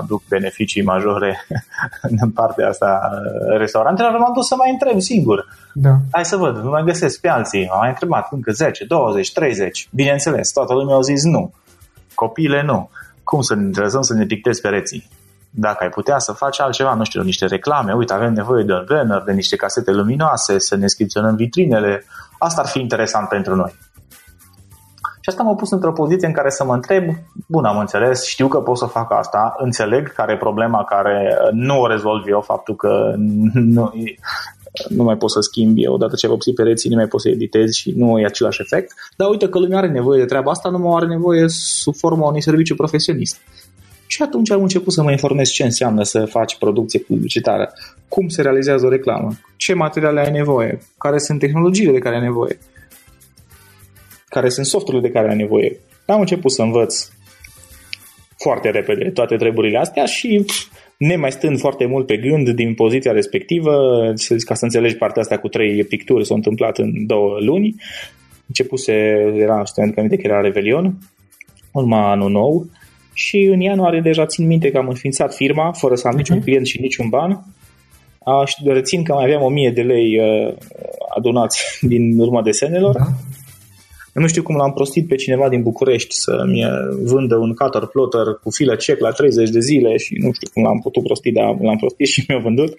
aduc 0.00 0.22
beneficii 0.28 0.82
majore 0.82 1.46
în 2.20 2.30
partea 2.30 2.68
asta 2.68 3.00
restaurantelor, 3.58 4.18
m-am 4.18 4.32
dus 4.34 4.46
să 4.46 4.54
mai 4.58 4.70
întreb 4.70 5.00
singur. 5.00 5.46
Da. 5.74 5.96
Hai 6.10 6.24
să 6.24 6.36
văd, 6.36 6.56
nu 6.56 6.70
mai 6.70 6.84
găsesc 6.84 7.20
pe 7.20 7.28
alții. 7.28 7.66
M-am 7.68 7.78
mai 7.78 7.88
întrebat 7.88 8.32
încă 8.32 8.52
10, 8.52 8.84
20, 8.84 9.32
30. 9.32 9.88
Bineînțeles, 9.92 10.52
toată 10.52 10.74
lumea 10.74 10.96
a 10.96 11.00
zis 11.00 11.24
nu. 11.24 11.52
Copiile 12.14 12.62
nu. 12.62 12.90
Cum 13.24 13.40
să 13.40 13.54
ne 13.54 13.70
trezăm 13.70 14.02
să 14.02 14.14
ne 14.14 14.26
pictezi 14.26 14.60
pereții? 14.60 15.08
Dacă 15.50 15.84
ai 15.84 15.90
putea 15.90 16.18
să 16.18 16.32
faci 16.32 16.60
altceva, 16.60 16.94
nu 16.94 17.04
știu, 17.04 17.22
niște 17.22 17.46
reclame, 17.46 17.92
uite, 17.92 18.12
avem 18.12 18.32
nevoie 18.32 18.64
de 18.64 18.72
un 18.72 18.84
banner, 18.88 19.22
de 19.22 19.32
niște 19.32 19.56
casete 19.56 19.90
luminoase, 19.90 20.58
să 20.58 20.76
ne 20.76 20.86
scripționăm 20.86 21.36
vitrinele, 21.36 22.04
asta 22.38 22.60
ar 22.60 22.66
fi 22.66 22.80
interesant 22.80 23.28
pentru 23.28 23.54
noi. 23.54 23.74
Și 25.22 25.28
asta 25.28 25.42
m-a 25.42 25.54
pus 25.54 25.70
într-o 25.70 25.92
poziție 25.92 26.26
în 26.26 26.32
care 26.32 26.50
să 26.50 26.64
mă 26.64 26.74
întreb, 26.74 27.04
bun, 27.46 27.64
am 27.64 27.78
înțeles, 27.78 28.26
știu 28.26 28.48
că 28.48 28.58
pot 28.58 28.78
să 28.78 28.86
fac 28.86 29.12
asta, 29.12 29.54
înțeleg 29.58 30.12
care 30.12 30.32
e 30.32 30.36
problema 30.36 30.84
care 30.84 31.36
nu 31.52 31.80
o 31.80 31.86
rezolv 31.86 32.24
eu, 32.28 32.40
faptul 32.40 32.76
că 32.76 33.14
nu, 33.76 33.92
nu 34.88 35.02
mai 35.02 35.16
poți 35.16 35.32
să 35.32 35.40
schimbi 35.40 35.86
odată 35.86 36.14
ce 36.16 36.28
vopsi 36.28 36.52
pereții, 36.52 36.90
nu 36.90 36.96
mai 36.96 37.06
poți 37.06 37.22
să 37.22 37.28
editezi 37.28 37.78
și 37.78 37.92
nu 37.96 38.18
e 38.18 38.24
același 38.24 38.60
efect. 38.60 38.94
Dar 39.16 39.28
uite 39.28 39.48
că 39.48 39.58
lumea 39.58 39.78
are 39.78 39.88
nevoie 39.88 40.20
de 40.20 40.26
treaba 40.26 40.50
asta, 40.50 40.68
nu 40.68 40.78
mă 40.78 40.96
are 40.96 41.06
nevoie 41.06 41.44
sub 41.48 41.94
forma 41.94 42.28
unui 42.28 42.42
serviciu 42.42 42.74
profesionist. 42.74 43.40
Și 44.06 44.22
atunci 44.22 44.50
am 44.50 44.62
început 44.62 44.92
să 44.92 45.02
mă 45.02 45.10
informez 45.10 45.48
ce 45.48 45.64
înseamnă 45.64 46.02
să 46.02 46.24
faci 46.24 46.58
producție 46.58 46.98
publicitară, 46.98 47.72
cum 48.08 48.28
se 48.28 48.42
realizează 48.42 48.86
o 48.86 48.88
reclamă, 48.88 49.28
ce 49.56 49.74
materiale 49.74 50.20
ai 50.20 50.30
nevoie, 50.30 50.78
care 50.98 51.18
sunt 51.18 51.38
tehnologiile 51.38 51.92
de 51.92 51.98
care 51.98 52.14
ai 52.14 52.22
nevoie 52.22 52.58
care 54.34 54.48
sunt 54.48 54.66
softurile 54.66 55.02
de 55.02 55.12
care 55.12 55.28
ai 55.28 55.36
nevoie. 55.36 55.80
Am 56.06 56.20
început 56.20 56.52
să 56.52 56.62
învăț 56.62 57.08
foarte 58.36 58.70
repede 58.70 59.10
toate 59.10 59.36
treburile 59.36 59.78
astea 59.78 60.04
și 60.04 60.44
nemai 60.96 61.32
stând 61.32 61.58
foarte 61.58 61.86
mult 61.86 62.06
pe 62.06 62.16
gând 62.16 62.48
din 62.48 62.74
poziția 62.74 63.12
respectivă, 63.12 63.72
ca 64.44 64.54
să 64.54 64.64
înțelegi 64.64 64.96
partea 64.96 65.22
asta 65.22 65.38
cu 65.38 65.48
trei 65.48 65.84
picturi, 65.84 66.26
s-a 66.26 66.34
întâmplat 66.34 66.78
în 66.78 67.06
două 67.06 67.36
luni. 67.40 67.74
Începuse, 68.46 68.92
era, 69.36 69.64
știu 69.64 69.92
că 69.94 70.02
că 70.02 70.22
era 70.22 70.40
Revelion, 70.40 70.98
urma 71.72 72.10
anul 72.10 72.30
nou 72.30 72.66
și 73.12 73.36
în 73.36 73.60
ianuarie 73.60 74.00
deja 74.00 74.26
țin 74.26 74.46
minte 74.46 74.70
că 74.70 74.78
am 74.78 74.88
înființat 74.88 75.34
firma 75.34 75.72
fără 75.72 75.94
să 75.94 76.06
am 76.06 76.14
uh-huh. 76.14 76.16
niciun 76.16 76.40
client 76.40 76.66
și 76.66 76.80
niciun 76.80 77.08
ban. 77.08 77.44
Și 78.44 78.54
rețin 78.64 79.02
că 79.02 79.12
mai 79.12 79.24
aveam 79.24 79.42
1000 79.42 79.70
de 79.70 79.82
lei 79.82 80.18
uh, 80.18 80.54
adunați 81.16 81.78
din 81.92 82.18
urma 82.18 82.42
desenelor. 82.42 82.96
Uh-huh 84.12 84.20
nu 84.20 84.26
știu 84.26 84.42
cum 84.42 84.56
l-am 84.56 84.72
prostit 84.72 85.08
pe 85.08 85.14
cineva 85.14 85.48
din 85.48 85.62
București 85.62 86.14
să-mi 86.14 86.62
vândă 87.02 87.36
un 87.36 87.54
cutter 87.54 87.86
plotter 87.86 88.26
cu 88.42 88.50
filă 88.50 88.74
cec 88.74 89.00
la 89.00 89.10
30 89.10 89.50
de 89.50 89.60
zile 89.60 89.96
și 89.96 90.14
nu 90.18 90.32
știu 90.32 90.48
cum 90.52 90.62
l-am 90.62 90.80
putut 90.80 91.02
prosti, 91.02 91.32
dar 91.32 91.56
l-am 91.60 91.76
prostit 91.76 92.06
și 92.06 92.24
mi-a 92.28 92.38
vândut. 92.38 92.76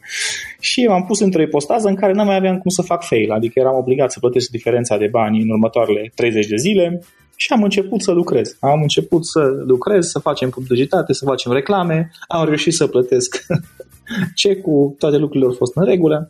Și 0.59 0.85
m-am 0.85 1.03
pus 1.05 1.19
într-o 1.19 1.41
ipostază 1.41 1.87
în 1.87 1.95
care 1.95 2.13
nu 2.13 2.23
mai 2.23 2.35
aveam 2.35 2.57
cum 2.57 2.69
să 2.69 2.81
fac 2.81 3.03
fail, 3.03 3.31
adică 3.31 3.59
eram 3.59 3.75
obligat 3.75 4.11
să 4.11 4.19
plătesc 4.19 4.49
diferența 4.49 4.97
de 4.97 5.07
bani 5.07 5.41
în 5.41 5.49
următoarele 5.49 6.11
30 6.15 6.47
de 6.47 6.55
zile 6.55 7.01
și 7.35 7.53
am 7.53 7.63
început 7.63 8.01
să 8.01 8.11
lucrez. 8.11 8.57
Am 8.59 8.81
început 8.81 9.25
să 9.25 9.39
lucrez, 9.65 10.07
să 10.07 10.19
facem 10.19 10.49
publicitate, 10.49 11.13
să 11.13 11.25
facem 11.25 11.51
reclame, 11.51 12.11
am 12.27 12.45
reușit 12.45 12.73
să 12.73 12.87
plătesc 12.87 13.45
cecul, 14.41 14.95
toate 14.97 15.17
lucrurile 15.17 15.49
au 15.49 15.55
fost 15.57 15.75
în 15.75 15.85
regulă 15.85 16.29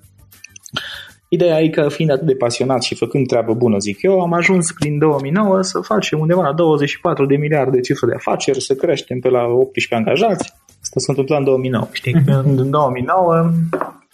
Ideea 1.37 1.59
e 1.59 1.69
că 1.69 1.89
fiind 1.89 2.11
atât 2.11 2.25
de 2.25 2.35
pasionat 2.35 2.81
și 2.81 2.95
făcând 2.95 3.27
treabă 3.27 3.53
bună, 3.53 3.77
zic 3.77 4.01
eu, 4.01 4.21
am 4.21 4.33
ajuns 4.33 4.71
prin 4.71 4.97
2009 4.97 5.61
să 5.61 5.79
facem 5.79 6.19
undeva 6.19 6.41
la 6.41 6.53
24 6.53 7.25
de 7.25 7.35
miliarde 7.35 7.75
de 7.75 7.81
cifre 7.81 8.07
de 8.07 8.13
afaceri, 8.15 8.61
să 8.61 8.73
creștem 8.73 9.19
pe 9.19 9.29
la 9.29 9.43
18 9.43 9.95
angajați. 9.95 10.53
Asta 10.81 10.99
s-a 10.99 11.05
întâmplat 11.07 11.39
în 11.39 11.45
2009. 11.45 11.87
Știi? 11.91 12.15
Uh-huh. 12.19 12.43
În 12.43 12.69
2009, 12.69 13.51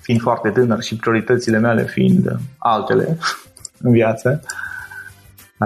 fiind 0.01 0.21
foarte 0.21 0.49
tânăr 0.49 0.81
și 0.81 0.95
prioritățile 0.95 1.57
mele 1.57 1.83
fiind 1.83 2.39
altele 2.57 3.17
în 3.81 3.91
viață, 3.91 4.41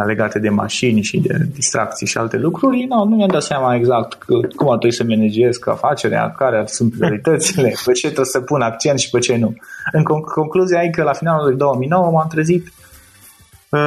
legate 0.02 0.40
de 0.40 0.50
mașini 0.50 1.02
și 1.02 1.20
de 1.20 1.48
distracții 1.54 2.08
și 2.08 2.18
alte 2.18 2.38
lucruri, 2.38 2.86
nu, 2.90 3.04
nu 3.06 3.16
mi-am 3.16 3.30
dat 3.30 3.44
seama 3.44 3.76
exact 3.76 4.24
cum 4.56 4.70
ar 4.70 4.78
trebui 4.78 4.96
să 4.96 5.04
managez 5.04 5.58
afacerea, 5.66 6.32
care 6.32 6.64
sunt 6.66 6.98
prioritățile, 6.98 7.74
pe 7.86 7.92
ce 7.92 8.06
trebuie 8.06 8.26
să 8.26 8.42
pun 8.42 8.62
accent 8.62 9.00
și 9.00 9.10
pe 9.10 9.20
ce 9.20 9.36
nu. 9.36 9.54
În 9.92 10.04
concluzia 10.24 10.84
e 10.84 10.90
că 10.90 11.04
la 11.04 11.14
finalul 11.14 11.48
lui 11.48 11.58
2009 11.58 12.12
m-am 12.12 12.28
trezit 12.28 12.74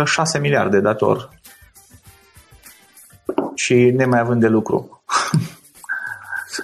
6 0.04 0.38
miliarde 0.38 0.80
dator 0.80 1.30
și 3.54 3.74
nemai 3.74 4.20
având 4.20 4.40
de 4.40 4.48
lucru. 4.48 4.95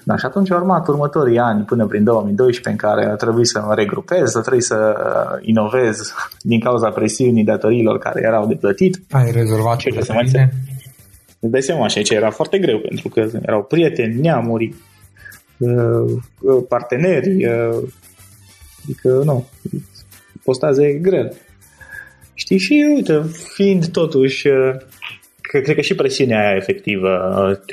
Da, 0.05 0.17
și 0.17 0.25
atunci 0.25 0.51
au 0.51 0.59
urmat 0.59 0.89
următorii 0.89 1.39
ani 1.39 1.65
până 1.65 1.87
prin 1.87 2.05
2012 2.05 2.69
în 2.69 2.77
care 2.89 3.11
a 3.11 3.15
trebuit 3.15 3.47
să 3.47 3.63
mă 3.67 3.75
regrupez, 3.75 4.31
să 4.31 4.41
trebuie 4.41 4.63
să 4.63 4.95
uh, 4.97 5.39
inovez 5.49 6.15
din 6.41 6.61
cauza 6.61 6.89
presiunii 6.89 7.45
datoriilor 7.45 7.99
care 7.99 8.21
erau 8.25 8.47
de 8.47 8.55
plătit. 8.55 9.01
Ai 9.11 9.31
rezolvat 9.31 9.77
ce 9.77 10.01
să 10.01 10.13
mai 10.13 10.31
Îți 11.41 11.51
dai 11.51 11.63
seama 11.63 11.85
așa, 11.85 12.03
ce 12.03 12.15
era 12.15 12.31
foarte 12.31 12.59
greu 12.59 12.79
pentru 12.79 13.09
că 13.09 13.29
erau 13.43 13.63
prieteni, 13.63 14.21
neamuri, 14.21 14.75
uh, 15.59 16.21
uh, 16.41 16.65
parteneri, 16.69 17.47
adică 18.85 19.23
nu, 19.25 19.47
postaze 20.45 20.93
grele. 20.93 21.33
Știi, 22.35 22.59
și 22.59 22.93
uite, 22.95 23.23
fiind 23.55 23.87
totuși, 23.87 24.49
că, 25.41 25.61
cred 25.61 25.75
că 25.75 25.81
și 25.81 25.95
presiunea 25.95 26.41
aia 26.41 26.57
efectivă 26.57 27.11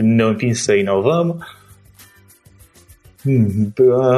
ne-a 0.02 0.28
împins 0.28 0.64
să 0.64 0.74
inovăm, 0.74 1.38
Hmm, 1.38 1.59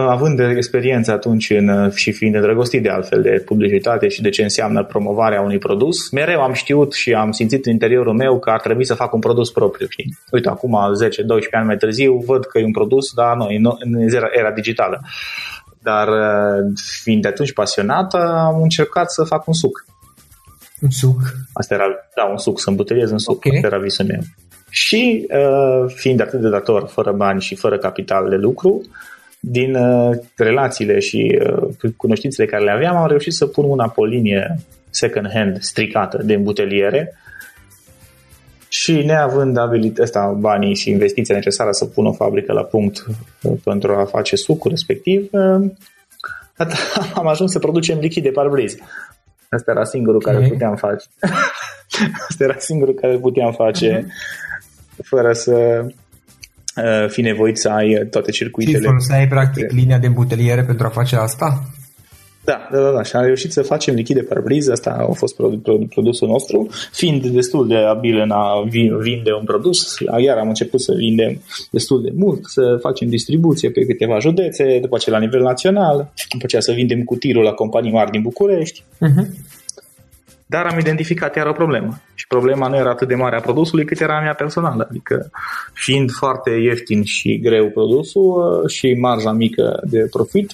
având 0.08 0.40
experiență 0.40 1.12
atunci 1.12 1.50
în, 1.50 1.92
și 1.96 2.12
fiind 2.12 2.36
îndrăgostit 2.36 2.84
de 2.84 2.90
altfel 2.90 3.22
de 3.22 3.44
publicitate 3.46 4.08
și 4.08 4.22
de 4.22 4.30
ce 4.30 4.44
înseamnă 4.44 4.84
promovarea 4.84 5.42
unui 5.42 5.58
produs, 5.58 6.10
mereu 6.10 6.42
am 6.42 6.54
știut 6.54 6.94
și 6.94 7.14
am 7.14 7.32
simțit 7.32 7.66
în 7.66 7.72
interiorul 7.72 8.14
meu 8.14 8.40
că 8.40 8.50
ar 8.50 8.62
trebui 8.62 8.86
să 8.86 8.94
fac 8.94 9.14
un 9.14 9.20
produs 9.20 9.52
propriu. 9.52 9.88
Știi? 9.90 10.18
Uite, 10.32 10.50
acum 10.50 10.78
10-12 11.06 11.50
ani 11.52 11.66
mai 11.66 11.78
târziu 11.78 12.24
văd 12.26 12.46
că 12.46 12.60
e 12.60 12.64
un 12.64 12.72
produs, 12.72 13.14
dar 13.14 13.36
nu, 13.36 13.78
în 13.80 14.10
era, 14.14 14.28
era 14.32 14.52
digitală. 14.52 15.02
Dar 15.84 16.08
fiind 17.02 17.22
de 17.22 17.28
atunci 17.28 17.54
pasionat, 17.54 18.14
am 18.14 18.62
încercat 18.62 19.12
să 19.12 19.24
fac 19.24 19.48
un 19.48 19.54
suc. 19.54 19.86
Un 20.82 20.90
suc? 20.90 21.20
Asta 21.54 21.74
era, 21.74 21.84
da, 22.16 22.24
un 22.24 22.38
suc, 22.38 22.60
să 22.60 22.70
îmbuteliez 22.70 23.12
în 23.12 23.18
suc. 23.18 23.36
Okay. 23.36 23.52
Asta 23.56 23.68
era 23.68 23.78
visul 23.78 24.06
meu. 24.06 24.20
Și 24.74 25.28
uh, 25.30 25.92
fiind 25.96 26.22
atât 26.22 26.42
de 26.42 26.50
dator, 26.50 26.88
fără 26.88 27.12
bani 27.12 27.42
și 27.42 27.56
fără 27.56 27.78
capital 27.78 28.30
de 28.30 28.36
lucru, 28.36 28.82
din 29.40 29.76
uh, 29.76 30.18
relațiile 30.36 31.00
și 31.00 31.40
uh, 31.82 31.92
cunoștințele 31.98 32.48
care 32.48 32.64
le 32.64 32.72
aveam, 32.72 32.96
am 32.96 33.08
reușit 33.08 33.34
să 33.34 33.46
pun 33.46 33.66
una 33.66 33.90
pe 33.90 34.00
o 34.00 34.06
linie 34.06 34.56
second 34.90 35.32
hand 35.34 35.62
stricată 35.62 36.24
de 36.24 36.34
îmbuteliere 36.34 37.16
și 38.68 38.94
neavând 38.94 39.58
abilitatea, 39.58 40.28
banii 40.28 40.76
și 40.76 40.90
investiția 40.90 41.36
necesară 41.36 41.72
să 41.72 41.86
pun 41.86 42.06
o 42.06 42.12
fabrică 42.12 42.54
la 42.54 42.64
punct 42.64 43.06
uh, 43.42 43.54
pentru 43.64 43.96
a 43.96 44.06
face 44.06 44.36
sucul 44.36 44.70
respectiv, 44.70 45.30
uh, 45.32 45.70
am 47.14 47.28
ajuns 47.28 47.52
să 47.52 47.60
producem 47.60 48.00
lichid 48.00 48.24
de 48.24 48.30
parbriz. 48.30 48.76
Asta 49.50 49.72
era 49.72 49.84
singurul 49.84 50.22
okay. 50.24 50.34
care 50.34 50.48
puteam 50.48 50.76
face. 50.76 51.06
Asta 52.30 52.44
era 52.44 52.56
singurul 52.58 52.94
care 52.94 53.18
puteam 53.18 53.52
face 53.52 54.00
uh-huh 54.00 54.40
fără 55.04 55.34
să 55.34 55.86
uh, 56.76 57.10
fi 57.10 57.22
nevoit 57.22 57.58
să 57.58 57.70
ai 57.70 58.08
toate 58.10 58.32
circuitele. 58.32 58.78
Și 58.78 58.84
foloseai 58.84 59.28
practic 59.28 59.72
linia 59.72 59.98
de 59.98 60.08
îmbuteliere 60.08 60.64
pentru 60.64 60.86
a 60.86 60.90
face 60.90 61.16
asta? 61.16 61.64
Da, 62.44 62.68
da, 62.72 62.80
da, 62.80 62.92
da. 62.92 63.04
Și 63.04 63.16
am 63.16 63.24
reușit 63.24 63.52
să 63.52 63.62
facem 63.62 63.96
lichid 63.96 64.16
de 64.16 64.22
parbriz, 64.22 64.70
asta 64.70 65.06
a 65.10 65.14
fost 65.14 65.36
produsul 65.90 66.28
nostru, 66.28 66.70
fiind 66.92 67.26
destul 67.26 67.68
de 67.68 67.76
abil 67.76 68.20
în 68.20 68.32
a 68.32 68.64
vinde 69.00 69.32
un 69.40 69.46
produs, 69.46 69.98
iar 70.24 70.38
am 70.38 70.48
început 70.48 70.82
să 70.82 70.94
vindem 70.98 71.42
destul 71.72 72.02
de 72.02 72.12
mult, 72.16 72.40
să 72.44 72.78
facem 72.82 73.08
distribuție 73.10 73.72
pe 73.72 73.86
câteva 73.86 74.20
județe, 74.20 74.80
după 74.82 74.96
aceea 74.96 75.18
la 75.18 75.24
nivel 75.26 75.42
național, 75.42 76.12
după 76.30 76.44
aceea 76.44 76.62
să 76.62 76.72
vindem 76.72 77.04
cu 77.04 77.16
tirul 77.16 77.44
la 77.44 77.52
companii 77.52 77.92
mari 77.92 78.12
din 78.12 78.22
București. 78.22 78.84
Uh-huh. 78.84 79.26
Dar 80.54 80.66
am 80.66 80.80
identificat 80.80 81.36
iar 81.36 81.48
o 81.48 81.60
problemă. 81.62 81.92
Și 82.14 82.28
problema 82.28 82.68
nu 82.68 82.76
era 82.76 82.90
atât 82.90 83.08
de 83.08 83.16
mare 83.16 83.36
a 83.36 83.40
produsului 83.40 83.86
cât 83.86 84.00
era 84.00 84.18
a 84.18 84.22
mea 84.22 84.34
personală. 84.34 84.88
Adică 84.90 85.30
fiind 85.74 86.12
foarte 86.12 86.50
ieftin 86.50 87.04
și 87.04 87.40
greu 87.40 87.70
produsul 87.70 88.30
uh, 88.32 88.70
și 88.70 88.94
marja 88.94 89.32
mică 89.32 89.80
de 89.84 90.08
profit, 90.12 90.52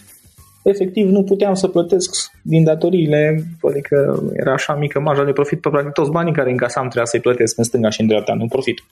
efectiv 0.63 1.09
nu 1.09 1.23
puteam 1.23 1.53
să 1.53 1.67
plătesc 1.67 2.09
din 2.41 2.63
datoriile, 2.63 3.43
adică 3.69 4.23
era 4.33 4.53
așa 4.53 4.75
mică 4.75 4.99
marja 4.99 5.23
de 5.23 5.31
profit 5.31 5.61
pe 5.61 5.69
practic 5.69 5.93
toți 5.93 6.11
banii 6.11 6.33
care 6.33 6.49
încasam 6.51 6.83
trebuia 6.83 7.05
să-i 7.05 7.19
plătesc 7.19 7.57
în 7.57 7.63
stânga 7.63 7.89
și 7.89 8.01
în 8.01 8.07
dreapta, 8.07 8.33
nu 8.33 8.47
profit. 8.47 8.83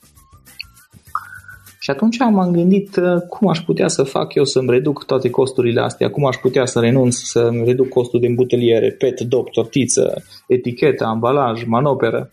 Și 1.86 1.92
atunci 1.92 2.18
m-am 2.18 2.50
gândit 2.52 2.96
uh, 2.96 3.20
cum 3.28 3.48
aș 3.48 3.58
putea 3.58 3.88
să 3.88 4.02
fac 4.02 4.34
eu 4.34 4.44
să-mi 4.44 4.70
reduc 4.70 5.04
toate 5.04 5.30
costurile 5.30 5.80
astea, 5.80 6.10
cum 6.10 6.26
aș 6.26 6.36
putea 6.36 6.64
să 6.64 6.80
renunț 6.80 7.16
să-mi 7.16 7.64
reduc 7.64 7.88
costul 7.88 8.20
de 8.20 8.26
îmbuteliere, 8.26 8.90
pet, 8.90 9.20
dop, 9.20 9.50
tortiță, 9.50 10.22
etichetă, 10.46 11.04
ambalaj, 11.04 11.64
manoperă? 11.64 12.28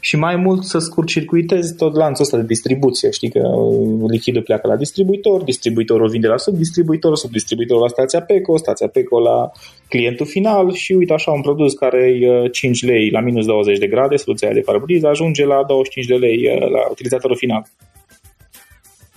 Și 0.00 0.16
mai 0.16 0.36
mult 0.36 0.64
să 0.64 0.78
scurt-circuitez 0.78 1.74
tot 1.76 1.94
lanțul 1.94 2.24
ăsta 2.24 2.36
de 2.36 2.42
distribuție. 2.42 3.10
Știi 3.10 3.30
că 3.30 3.48
uh, 3.48 4.10
lichidul 4.10 4.42
pleacă 4.42 4.66
la 4.66 4.76
distribuitor, 4.76 5.42
distribuitorul 5.42 6.08
vinde 6.08 6.26
la 6.26 6.36
subdistribuitor, 6.36 7.16
subdistribuitorul 7.16 7.82
la 7.82 7.88
stația 7.88 8.22
PECO, 8.22 8.56
stația 8.56 8.88
PECO 8.88 9.20
la 9.20 9.50
clientul 9.88 10.26
final 10.26 10.72
și 10.72 10.92
uite 10.92 11.12
așa 11.12 11.30
un 11.30 11.40
produs 11.40 11.74
care 11.74 12.02
e 12.06 12.48
5 12.48 12.82
uh, 12.82 12.88
lei 12.88 13.10
la 13.10 13.20
minus 13.20 13.46
20 13.46 13.78
de 13.78 13.86
grade, 13.86 14.16
soluția 14.16 14.52
de 14.52 14.60
parbriz, 14.60 15.04
ajunge 15.04 15.46
la 15.46 15.64
25 15.66 16.06
de 16.06 16.26
lei 16.26 16.42
la 16.72 16.88
utilizatorul 16.90 17.36
final 17.36 17.66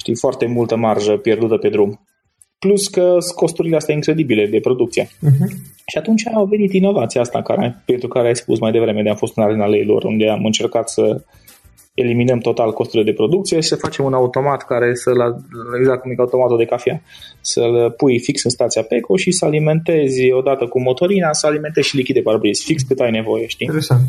știi, 0.08 0.20
foarte 0.20 0.46
multă 0.46 0.76
marjă 0.76 1.18
pierdută 1.18 1.58
pe 1.58 1.70
drum. 1.70 2.00
Plus 2.60 2.88
că 2.88 3.18
costurile 3.36 3.76
astea 3.76 3.94
incredibile 3.94 4.46
de 4.46 4.60
producție. 4.60 5.04
Uh-huh. 5.04 5.50
Și 5.86 5.98
atunci 5.98 6.28
au 6.34 6.46
venit 6.46 6.74
inovația 6.74 7.22
asta 7.22 7.42
care, 7.42 7.84
pentru 7.86 8.08
care 8.08 8.28
ai 8.28 8.36
spus 8.36 8.60
mai 8.60 8.72
devreme 8.72 9.02
de 9.02 9.10
am 9.10 9.16
fost 9.16 9.38
în 9.38 9.44
arena 9.44 9.66
leilor, 9.66 10.04
unde 10.04 10.30
am 10.30 10.46
încercat 10.46 10.90
să 10.90 11.22
eliminăm 11.94 12.40
total 12.40 12.74
costurile 12.74 13.12
de 13.12 13.16
producție 13.16 13.60
și 13.60 13.68
să 13.68 13.76
facem 13.76 14.06
un 14.06 14.14
automat 14.14 14.66
care 14.66 14.96
să 14.96 15.12
la 15.12 15.36
exact 15.80 16.02
cum 16.02 16.12
e 16.12 16.16
automatul 16.18 16.58
de 16.58 16.66
cafea, 16.66 17.02
să-l 17.42 17.94
pui 17.98 18.20
fix 18.20 18.44
în 18.44 18.50
stația 18.50 18.84
PECO 18.84 19.16
și 19.16 19.32
să 19.32 19.46
alimentezi 19.46 20.32
odată 20.32 20.66
cu 20.66 20.82
motorina, 20.82 21.34
să 21.34 21.48
alimentezi 21.48 21.88
și 21.88 21.96
lichid 21.96 22.16
de 22.16 22.22
parbriz, 22.22 22.64
fix 22.64 22.82
cât 22.84 23.00
ai 23.00 23.12
nevoie, 23.12 23.48
știi? 23.48 23.66
Interesant. 23.66 24.02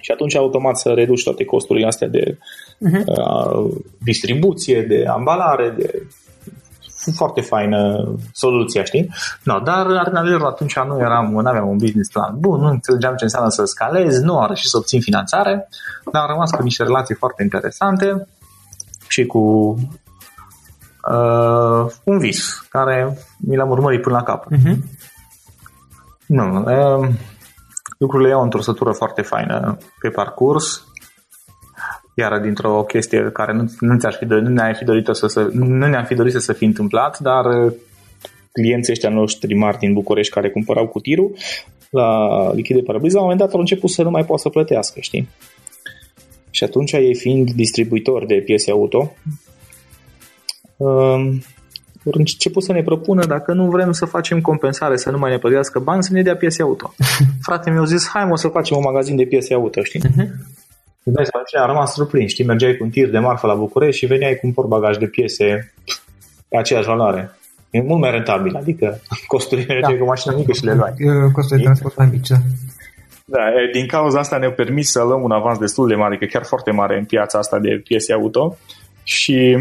Și 0.00 0.10
atunci 0.10 0.36
automat 0.36 0.78
să 0.78 0.88
reduci 0.90 1.22
toate 1.22 1.44
costurile 1.44 1.86
astea 1.86 2.08
de 2.08 2.38
uh-huh. 2.88 3.04
uh, 3.04 3.76
distribuție, 3.98 4.82
de 4.82 5.04
ambalare, 5.08 5.74
de 5.78 6.06
foarte 7.14 7.40
faină 7.40 8.08
soluția, 8.32 8.84
știi? 8.84 9.14
No, 9.42 9.58
dar 9.58 9.86
Arnalero 9.86 10.46
atunci 10.46 10.78
nu 10.78 10.98
eram, 10.98 11.30
nu 11.30 11.48
aveam 11.48 11.68
un 11.68 11.76
business 11.76 12.10
plan 12.10 12.36
bun, 12.38 12.60
nu 12.60 12.68
înțelegeam 12.68 13.14
ce 13.14 13.24
înseamnă 13.24 13.50
să 13.50 13.64
scalezi, 13.64 14.24
nu 14.24 14.38
am 14.38 14.46
reușit 14.46 14.68
să 14.68 14.76
obțin 14.76 15.00
finanțare, 15.00 15.68
dar 16.12 16.22
am 16.22 16.28
rămas 16.28 16.50
cu 16.50 16.62
niște 16.62 16.82
relații 16.82 17.14
foarte 17.14 17.42
interesante 17.42 18.28
și 19.08 19.26
cu 19.26 19.38
uh, 21.10 21.86
un 22.04 22.18
vis 22.18 22.66
care 22.68 23.18
mi 23.38 23.56
l-am 23.56 23.70
urmărit 23.70 24.02
până 24.02 24.16
la 24.16 24.22
capăt. 24.22 24.58
Uh-huh. 24.58 24.76
Nu, 26.26 26.58
uh, 26.58 27.08
lucrurile 27.98 28.28
iau 28.28 28.42
într-o 28.42 28.60
sătură 28.60 28.92
foarte 28.92 29.22
faină 29.22 29.78
pe 30.00 30.08
parcurs, 30.08 30.84
iar 32.20 32.40
dintr-o 32.40 32.82
chestie 32.82 33.30
care 33.32 33.52
nu, 33.52 33.72
nu, 33.80 33.98
ți-ar 33.98 34.12
fi, 34.12 34.24
nu 34.24 34.48
ne-ai 34.48 34.74
fi 34.74 34.84
dorit 34.84 35.08
să, 35.12 35.26
să, 35.26 35.48
nu 35.52 35.86
ne-am 35.86 36.04
fi 36.04 36.14
dorit 36.14 36.32
să 36.32 36.38
se 36.38 36.52
fi 36.52 36.64
întâmplat, 36.64 37.18
dar 37.18 37.44
uh, 37.44 37.72
clienții 38.52 38.92
ăștia 38.92 39.10
noștri 39.10 39.54
mari 39.54 39.78
din 39.78 39.92
București 39.92 40.32
care 40.32 40.50
cumpărau 40.50 40.86
cu 40.86 41.00
tirul 41.00 41.32
la 41.90 42.52
lichid 42.54 42.76
de 42.76 42.82
parabriză, 42.82 43.16
la 43.16 43.22
un 43.22 43.28
moment 43.28 43.46
dat 43.46 43.54
au 43.54 43.60
început 43.60 43.90
să 43.90 44.02
nu 44.02 44.10
mai 44.10 44.24
poată 44.24 44.42
să 44.42 44.48
plătească, 44.48 45.00
știi? 45.00 45.28
Și 46.50 46.64
atunci 46.64 46.92
ei 46.92 47.14
fiind 47.14 47.50
distribuitor 47.50 48.26
de 48.26 48.34
piese 48.34 48.70
auto, 48.70 49.16
um, 50.76 51.42
au 52.04 52.12
început 52.12 52.62
să 52.62 52.72
ne 52.72 52.82
propună 52.82 53.24
dacă 53.24 53.52
nu 53.52 53.70
vrem 53.70 53.92
să 53.92 54.04
facem 54.04 54.40
compensare, 54.40 54.96
să 54.96 55.10
nu 55.10 55.18
mai 55.18 55.30
ne 55.30 55.38
plătească 55.38 55.78
bani, 55.78 56.02
să 56.02 56.12
ne 56.12 56.22
dea 56.22 56.36
piese 56.36 56.62
auto. 56.62 56.94
Frate 57.46 57.70
mi-au 57.70 57.84
zis, 57.84 58.08
hai 58.08 58.24
mă 58.24 58.36
să 58.36 58.48
facem 58.48 58.76
un 58.76 58.82
magazin 58.82 59.16
de 59.16 59.24
piese 59.24 59.54
auto, 59.54 59.82
știi? 59.82 60.00
Uh-huh. 60.00 60.28
Îți 61.04 61.14
dai 61.14 61.24
seama, 61.24 61.66
a 61.66 61.72
rămas 61.72 61.92
surprins, 61.92 62.30
știi, 62.30 62.44
mergeai 62.44 62.76
cu 62.76 62.84
un 62.84 62.90
tir 62.90 63.08
de 63.10 63.18
marfă 63.18 63.46
la 63.46 63.54
București 63.54 63.98
și 63.98 64.06
veneai 64.06 64.34
cu 64.34 64.46
un 64.46 64.52
portbagaj 64.52 64.96
de 64.96 65.06
piese 65.06 65.72
pe 66.48 66.56
aceeași 66.56 66.86
valoare. 66.86 67.30
E 67.70 67.82
mult 67.82 68.00
mai 68.00 68.10
rentabil, 68.10 68.56
adică 68.56 69.00
costurile 69.32 69.80
da. 69.80 69.96
cu 69.96 70.04
mașină 70.04 70.34
mică 70.36 70.52
și 70.52 70.64
le 70.64 70.74
luai. 70.74 70.94
Costul 71.32 71.56
de 71.56 71.62
transport 71.62 71.96
mai 71.96 72.08
mici, 72.12 72.28
da. 72.28 72.36
Da, 73.24 73.40
din 73.72 73.86
cauza 73.86 74.18
asta 74.18 74.36
ne-a 74.38 74.52
permis 74.52 74.90
să 74.90 75.02
luăm 75.02 75.22
un 75.22 75.30
avans 75.30 75.58
destul 75.58 75.88
de 75.88 75.94
mare, 75.94 76.16
că 76.16 76.24
chiar 76.24 76.44
foarte 76.44 76.70
mare 76.70 76.98
în 76.98 77.04
piața 77.04 77.38
asta 77.38 77.58
de 77.58 77.80
piese 77.84 78.12
auto 78.12 78.56
și 79.02 79.56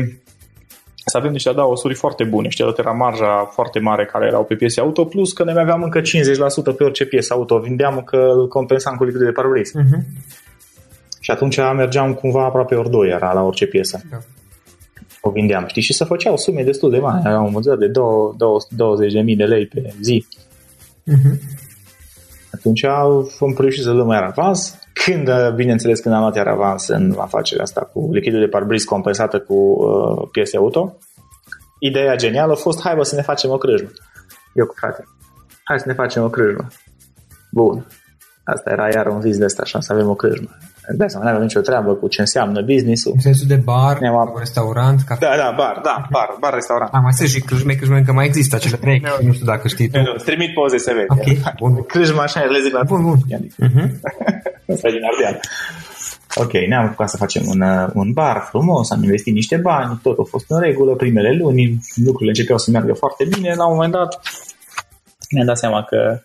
să 1.06 1.18
avem 1.18 1.32
niște 1.32 1.50
adaosuri 1.50 1.94
foarte 1.94 2.24
bune. 2.24 2.50
Știi, 2.50 2.74
era 2.78 2.92
marja 2.92 3.50
foarte 3.52 3.80
mare 3.80 4.06
care 4.06 4.26
erau 4.26 4.44
pe 4.44 4.56
piese 4.56 4.80
auto, 4.80 5.06
plus 5.06 5.34
că 5.34 5.44
ne 5.44 5.54
mai 5.54 5.62
aveam 5.62 5.84
încă 5.84 6.02
50% 6.02 6.04
pe 6.78 6.84
orice 6.84 7.06
piesă 7.06 7.34
auto. 7.34 7.60
Vindeam 7.60 8.02
că 8.06 8.18
îl 8.18 8.48
compensam 8.48 8.96
cu 8.96 9.04
lichidul 9.04 9.26
de 9.26 9.32
parbriz. 9.32 9.70
Uh-huh. 9.70 10.02
Și 11.30 11.36
Și 11.36 11.60
atunci 11.60 11.76
mergeam 11.76 12.14
cumva 12.14 12.46
aproape 12.46 12.76
ori 12.76 12.90
doi, 12.90 13.10
era 13.10 13.34
la 13.34 13.42
orice 13.42 13.66
piesă. 13.66 14.02
Da. 14.10 14.18
O 15.22 15.30
vindeam, 15.30 15.66
știi, 15.68 15.82
și 15.82 15.94
se 15.94 16.06
făceau 16.06 16.38
sume 16.38 16.64
destul 16.64 16.90
de 16.90 16.98
mari. 16.98 17.22
Era 17.26 17.42
un 17.42 17.52
vânzări 17.52 17.80
de 17.80 17.92
20.000 17.92 19.38
de 19.38 19.44
lei 19.44 19.66
pe 19.66 19.94
zi. 20.02 20.28
Uh-huh. 21.08 21.40
Atunci 22.52 22.84
am 22.84 23.56
reușit 23.58 23.84
să 23.84 23.92
luăm 23.92 24.10
iar 24.10 24.24
avans. 24.24 24.80
Când, 24.94 25.30
bineînțeles, 25.56 26.00
când 26.00 26.16
am 26.16 26.22
luat 26.22 26.36
iar 26.36 26.48
avans 26.48 26.88
în 26.88 27.16
afacerea 27.18 27.64
asta 27.64 27.82
cu 27.82 28.10
lichidul 28.12 28.40
de 28.40 28.48
parbriz 28.48 28.84
compensată 28.84 29.40
cu 29.40 29.54
uh, 29.54 30.28
piese 30.32 30.58
auto, 30.58 30.98
ideea 31.80 32.16
genială 32.16 32.52
a 32.52 32.56
fost, 32.56 32.82
hai 32.82 32.96
bă 32.96 33.04
să 33.04 33.16
ne 33.16 33.22
facem 33.22 33.50
o 33.50 33.58
crâjmă. 33.58 33.90
Eu 34.54 34.66
cu 34.66 34.74
frate. 34.78 35.04
Hai 35.64 35.80
să 35.80 35.88
ne 35.88 35.94
facem 35.94 36.24
o 36.24 36.30
crâjmă. 36.30 36.68
Bun. 37.52 37.86
Asta 38.44 38.70
era 38.72 38.90
iar 38.94 39.08
un 39.08 39.20
vis 39.20 39.38
de 39.38 39.46
asta, 39.46 39.62
așa, 39.62 39.80
să 39.80 39.94
avem 39.94 40.10
o 40.10 40.16
crâjmă. 40.16 40.50
De 40.98 41.04
asta 41.04 41.20
nu 41.22 41.30
avem 41.30 41.42
nicio 41.42 41.60
treabă 41.60 41.94
cu 41.94 42.08
ce 42.08 42.22
înseamnă 42.22 42.62
business-ul. 42.62 43.12
În 43.16 43.20
sensul 43.20 43.48
de 43.48 43.56
bar, 43.56 44.00
Ne-am... 44.00 44.36
restaurant, 44.38 45.02
cafe. 45.02 45.26
Da, 45.26 45.36
da, 45.38 45.54
bar, 45.58 45.80
da, 45.84 46.08
bar, 46.10 46.38
bar, 46.40 46.54
restaurant. 46.54 46.94
Am 46.94 47.02
mai 47.02 47.14
să 47.14 47.26
și 47.26 47.40
crâjme, 47.42 47.74
crâjme 47.74 47.98
încă 47.98 48.12
mai 48.12 48.26
există 48.26 48.56
acele 48.56 48.78
trei, 48.78 49.00
nu, 49.04 49.28
nu 49.28 49.34
știu 49.34 49.46
dacă 49.46 49.68
știi 49.68 49.90
tu. 49.90 50.00
Nu, 50.00 50.14
îți 50.16 50.26
trimit 50.26 50.54
poze 50.54 50.78
să 50.78 50.92
vezi. 50.96 51.08
Ok, 51.16 51.56
bun. 51.60 51.84
Crâjma 51.84 52.22
așa, 52.22 52.40
le 52.40 52.60
zic 52.64 52.74
la 52.74 52.84
Bun, 52.84 53.02
bun. 53.02 53.18
Uh-huh. 53.18 53.90
Asta 54.74 54.90
din 54.90 55.04
Ardeal. 55.12 55.40
Ok, 56.36 56.52
ne-am 56.68 56.86
apucat 56.86 57.10
să 57.10 57.18
facem 57.18 57.44
un, 57.46 57.62
uh, 57.62 57.90
un 57.94 58.12
bar 58.12 58.48
frumos, 58.50 58.92
am 58.92 59.04
investit 59.04 59.34
niște 59.34 59.58
bani, 59.58 60.00
tot 60.04 60.20
a 60.20 60.24
fost 60.30 60.46
în 60.48 60.60
regulă, 60.60 60.96
primele 60.96 61.36
luni, 61.40 61.80
lucrurile 61.96 62.30
începeau 62.30 62.58
să 62.58 62.72
meargă 62.72 62.94
foarte 62.94 63.26
bine, 63.30 63.54
la 63.56 63.68
un 63.68 63.74
moment 63.74 63.92
dat 63.92 64.20
mi-am 65.30 65.46
dat 65.46 65.58
seama 65.58 65.84
că 65.84 66.22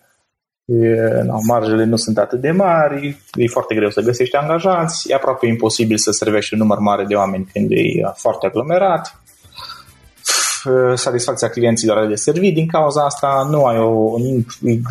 e, 0.65 1.21
no, 1.23 1.37
marjele 1.47 1.83
nu 1.83 1.95
sunt 1.95 2.17
atât 2.17 2.41
de 2.41 2.51
mari, 2.51 3.17
e 3.33 3.47
foarte 3.47 3.75
greu 3.75 3.89
să 3.89 4.01
găsești 4.01 4.35
angajați, 4.35 5.11
e 5.11 5.13
aproape 5.13 5.47
imposibil 5.47 5.97
să 5.97 6.11
servești 6.11 6.53
un 6.53 6.59
număr 6.59 6.79
mare 6.79 7.05
de 7.05 7.15
oameni 7.15 7.49
când 7.53 7.71
e 7.71 7.83
foarte 8.15 8.45
aglomerat. 8.45 9.19
Uh, 9.19 9.24
satisfacția 10.95 11.49
clienților 11.49 12.07
de 12.07 12.15
servit. 12.15 12.53
Din 12.53 12.67
cauza 12.67 13.03
asta 13.03 13.47
nu 13.49 13.65
ai 13.65 13.77
o 13.79 14.15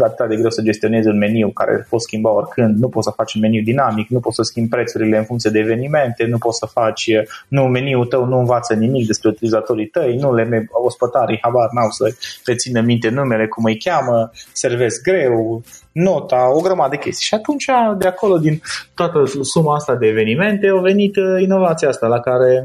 atât 0.05 0.29
de 0.29 0.37
greu 0.37 0.51
să 0.51 0.63
gestionezi 0.63 1.09
un 1.09 1.19
meniu 1.19 1.49
care 1.49 1.87
poți 1.89 2.05
schimba 2.05 2.31
oricând, 2.31 2.79
nu 2.79 2.89
poți 2.89 3.07
să 3.07 3.13
faci 3.17 3.35
un 3.35 3.41
meniu 3.41 3.63
dinamic, 3.63 4.09
nu 4.09 4.21
poți 4.21 4.37
să 4.37 4.43
schimbi 4.43 4.69
prețurile 4.69 5.17
în 5.17 5.25
funcție 5.25 5.51
de 5.51 5.59
evenimente, 5.59 6.25
nu 6.25 6.39
poți 6.39 6.59
să 6.59 6.67
faci, 6.67 7.07
uh, 7.07 7.23
nu, 7.49 7.63
meniul 7.63 8.07
tău 8.07 8.25
nu 8.25 8.39
învață 8.39 8.75
nimic 8.75 9.07
despre 9.07 9.29
utilizatorii 9.29 9.87
tăi, 9.87 10.17
nu 10.17 10.35
le 10.35 10.69
ospătarii 10.71 11.39
habar 11.43 11.69
n-au 11.73 11.91
să 11.91 12.15
rețină 12.45 12.81
minte 12.81 13.09
numele, 13.09 13.47
cum 13.47 13.65
îi 13.65 13.79
cheamă, 13.79 14.31
servesc 14.53 15.03
greu, 15.03 15.63
nota, 15.93 16.53
o 16.53 16.61
grămadă 16.61 16.91
de 16.91 16.97
chestii. 16.97 17.27
Și 17.27 17.35
atunci, 17.35 17.65
de 17.99 18.07
acolo, 18.07 18.39
din 18.39 18.61
toată 18.95 19.23
suma 19.43 19.75
asta 19.75 19.95
de 19.95 20.07
evenimente, 20.07 20.69
a 20.77 20.81
venit 20.81 21.17
uh, 21.17 21.43
inovația 21.43 21.89
asta 21.89 22.07
la 22.07 22.21
care 22.21 22.65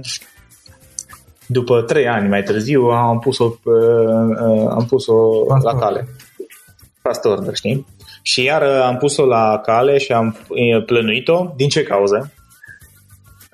după 1.52 1.82
trei 1.82 2.08
ani 2.08 2.30
mai 2.30 2.44
târziu 2.44 2.82
am 2.82 3.20
pus-o, 3.20 3.54
uh, 3.64 4.68
am 4.70 4.86
pus-o 4.90 5.14
la 5.64 5.80
cale. 5.80 6.08
Fast 7.02 7.26
order, 7.26 7.56
știi? 7.56 7.86
Și 8.22 8.44
iar 8.44 8.64
am 8.64 8.98
pus-o 8.98 9.26
la 9.26 9.62
cale 9.66 9.98
și 9.98 10.12
am 10.12 10.38
plănuit-o. 10.86 11.54
Din 11.56 11.70
ce 11.70 11.84
cauză? 11.84 12.32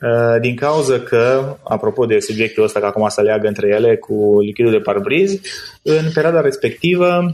Uh, 0.01 0.41
din 0.41 0.55
cauza 0.55 0.99
că, 0.99 1.55
apropo 1.63 2.05
de 2.05 2.19
subiectul 2.19 2.63
ăsta, 2.63 2.79
că 2.79 2.85
acum 2.85 3.07
se 3.07 3.21
leagă 3.21 3.47
între 3.47 3.67
ele 3.67 3.95
cu 3.95 4.39
lichidul 4.39 4.71
de 4.71 4.79
parbriz, 4.79 5.39
în 5.81 6.11
perioada 6.13 6.41
respectivă, 6.41 7.33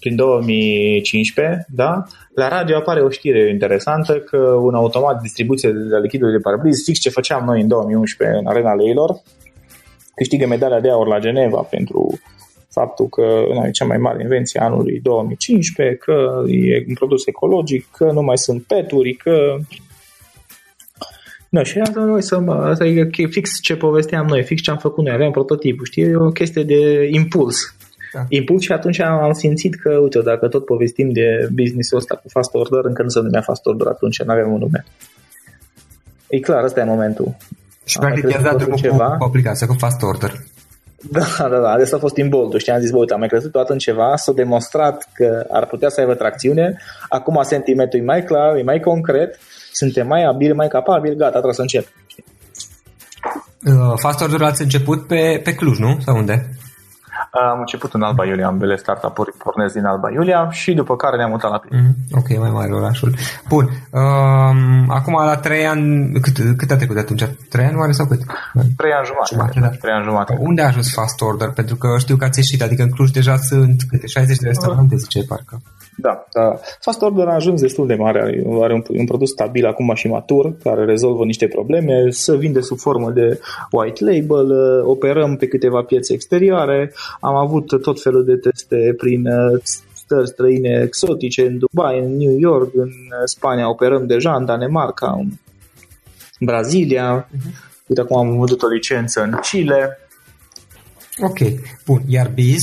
prin 0.00 0.16
2015, 0.16 1.66
da, 1.68 2.04
la 2.34 2.48
radio 2.48 2.76
apare 2.76 3.00
o 3.00 3.10
știre 3.10 3.48
interesantă 3.50 4.18
că 4.18 4.38
un 4.38 4.74
automat 4.74 5.12
de 5.12 5.20
distribuție 5.22 5.70
de 5.70 5.98
lichidul 6.02 6.30
de 6.30 6.38
parbriz, 6.38 6.84
fix 6.84 6.98
ce 6.98 7.10
făceam 7.10 7.44
noi 7.44 7.60
în 7.60 7.68
2011 7.68 8.38
în 8.38 8.46
Arena 8.46 8.74
Leilor, 8.74 9.20
câștigă 10.18 10.46
medalia 10.46 10.80
de 10.80 10.90
aur 10.90 11.06
la 11.06 11.18
Geneva 11.18 11.60
pentru 11.60 12.18
faptul 12.70 13.06
că 13.08 13.22
nu, 13.54 13.66
e 13.66 13.70
cea 13.70 13.84
mai 13.84 13.96
mare 13.98 14.22
invenție 14.22 14.60
a 14.60 14.64
anului 14.64 15.00
2015, 15.02 15.96
că 15.96 16.42
e 16.46 16.84
un 16.88 16.94
produs 16.94 17.26
ecologic, 17.26 17.86
că 17.96 18.04
nu 18.12 18.22
mai 18.22 18.38
sunt 18.38 18.62
peturi, 18.62 19.14
că... 19.14 19.56
Da, 21.48 21.62
și 21.62 21.78
asta 21.78 22.00
noi 22.00 22.22
să 22.22 22.36
asta 22.50 22.84
e 22.84 23.08
fix 23.30 23.50
ce 23.62 23.76
povesteam 23.76 24.26
noi, 24.26 24.42
fix 24.42 24.62
ce 24.62 24.70
am 24.70 24.76
făcut 24.76 25.04
noi, 25.04 25.14
aveam 25.14 25.30
prototipul, 25.30 25.84
știi, 25.84 26.02
e 26.02 26.16
o 26.16 26.30
chestie 26.30 26.62
de 26.62 27.08
impuls. 27.10 27.74
Da. 28.12 28.24
Impuls 28.28 28.62
și 28.62 28.72
atunci 28.72 29.00
am 29.00 29.32
simțit 29.32 29.74
că, 29.74 29.96
uite, 29.96 30.20
dacă 30.20 30.48
tot 30.48 30.64
povestim 30.64 31.10
de 31.12 31.48
business-ul 31.52 31.98
ăsta 31.98 32.14
cu 32.14 32.28
fast 32.28 32.54
order, 32.54 32.84
încă 32.84 33.02
nu 33.02 33.08
se 33.08 33.20
numea 33.20 33.40
fast 33.40 33.66
order 33.66 33.86
atunci, 33.86 34.22
nu 34.22 34.32
aveam 34.32 34.52
un 34.52 34.58
nume. 34.58 34.84
E 36.28 36.38
clar, 36.40 36.64
ăsta 36.64 36.80
e 36.80 36.84
momentul. 36.84 37.36
Și 37.90 37.98
practic 37.98 38.30
i-a 38.30 38.40
dat 38.40 38.56
drumul 38.56 38.76
ceva. 38.76 39.10
cu, 39.10 39.16
cu 39.16 39.24
aplicația, 39.24 39.66
cu 39.66 39.76
fast 39.78 40.02
order. 40.02 40.32
Da, 41.10 41.26
da, 41.38 41.58
da, 41.60 41.70
asta 41.70 41.96
a 41.96 41.98
fost 41.98 42.16
imboldul, 42.16 42.58
știi, 42.58 42.72
am 42.72 42.80
zis, 42.80 42.90
bă, 42.90 42.98
uite, 42.98 43.12
am 43.12 43.18
mai 43.18 43.28
crezut 43.28 43.52
toată 43.52 43.72
în 43.72 43.78
ceva, 43.78 44.16
s-a 44.16 44.32
demonstrat 44.32 45.08
că 45.14 45.44
ar 45.50 45.66
putea 45.66 45.88
să 45.88 46.00
aibă 46.00 46.14
tracțiune, 46.14 46.76
acum 47.08 47.42
sentimentul 47.42 48.00
e 48.00 48.02
mai 48.02 48.24
clar, 48.24 48.56
e 48.56 48.62
mai 48.62 48.80
concret, 48.80 49.38
suntem 49.72 50.06
mai 50.06 50.22
abili, 50.24 50.52
mai 50.52 50.68
capabili, 50.68 51.16
gata, 51.16 51.30
trebuie 51.30 51.54
să 51.54 51.60
încep. 51.60 51.86
Uh, 53.66 53.92
fast 53.96 54.20
order 54.20 54.42
ați 54.42 54.62
început 54.62 55.06
pe, 55.06 55.40
pe 55.44 55.54
Cluj, 55.54 55.78
nu? 55.78 55.98
Sau 56.04 56.16
unde? 56.16 56.48
Am 57.30 57.58
început 57.58 57.92
în 57.94 58.02
Alba 58.02 58.24
Iulia, 58.26 58.46
ambele 58.46 58.76
startup-uri 58.76 59.32
pornesc 59.32 59.74
din 59.74 59.84
Alba 59.84 60.10
Iulia 60.10 60.50
și 60.50 60.74
după 60.74 60.96
care 60.96 61.16
ne-am 61.16 61.30
mutat 61.30 61.50
la 61.50 61.58
Pitești. 61.58 61.84
Mm, 61.84 61.94
ok, 62.18 62.38
mai 62.38 62.50
mare 62.50 62.72
orașul. 62.72 63.14
Bun. 63.48 63.68
Um, 63.90 64.90
acum 64.90 65.12
la 65.12 65.36
trei 65.36 65.66
ani, 65.66 66.12
cât, 66.20 66.36
cât 66.56 66.70
a 66.70 66.76
trecut 66.76 66.94
de 66.94 67.00
atunci? 67.00 67.24
Trei 67.48 67.64
ani 67.64 67.76
oare 67.76 67.92
sau 67.92 68.06
cât? 68.06 68.20
Trei 68.76 68.92
ani 68.92 69.06
jumate. 69.06 69.34
jumate 69.34 69.60
da. 69.60 69.68
Trei 69.68 69.94
ani 69.94 70.04
jumate. 70.04 70.36
Unde 70.40 70.62
a 70.62 70.66
ajuns 70.66 70.92
Fast 70.92 71.20
Order? 71.20 71.48
Pentru 71.50 71.76
că 71.76 71.88
știu 71.98 72.16
că 72.16 72.24
ați 72.24 72.38
ieșit, 72.38 72.62
adică 72.62 72.82
în 72.82 72.90
Cluj 72.90 73.10
deja 73.10 73.36
sunt 73.36 73.82
câte 73.88 74.06
60 74.06 74.36
de 74.36 74.46
restaurante, 74.46 74.96
zice 74.96 75.24
parcă. 75.24 75.60
Da, 76.00 76.26
da. 76.32 76.58
Fast 76.80 77.02
Order 77.02 77.28
a 77.28 77.34
ajuns 77.34 77.60
destul 77.60 77.86
de 77.86 77.94
mare, 77.94 78.44
are 78.62 78.74
un, 78.74 78.82
un 78.88 79.04
produs 79.04 79.30
stabil 79.30 79.66
acum 79.66 79.94
și 79.94 80.08
matur, 80.08 80.56
care 80.62 80.84
rezolvă 80.84 81.24
niște 81.24 81.48
probleme, 81.48 82.10
să 82.10 82.36
vinde 82.36 82.60
sub 82.60 82.78
formă 82.78 83.10
de 83.10 83.40
white 83.70 84.04
label, 84.04 84.50
uh, 84.50 84.84
operăm 84.84 85.36
pe 85.36 85.46
câteva 85.46 85.82
piețe 85.82 86.12
exterioare, 86.12 86.92
am 87.20 87.34
avut 87.34 87.82
tot 87.82 88.02
felul 88.02 88.24
de 88.24 88.36
teste 88.36 88.94
prin 88.96 89.26
uh, 89.26 89.60
stări 89.94 90.28
străine 90.28 90.82
exotice, 90.84 91.46
în 91.46 91.58
Dubai, 91.58 91.98
în 91.98 92.16
New 92.16 92.38
York, 92.38 92.70
în 92.74 92.88
uh, 92.88 93.24
Spania 93.24 93.70
operăm 93.70 94.06
deja, 94.06 94.34
în 94.34 94.44
Danemarca, 94.44 95.16
în 95.18 95.28
Brazilia, 96.40 97.26
uh-huh. 97.26 97.86
uite 97.86 98.00
acum 98.00 98.16
am 98.16 98.38
văzut 98.38 98.62
o 98.62 98.66
licență 98.66 99.22
în 99.22 99.38
Chile. 99.40 99.98
Ok, 101.20 101.38
bun. 101.86 102.02
Iar 102.06 102.30
Biz? 102.34 102.62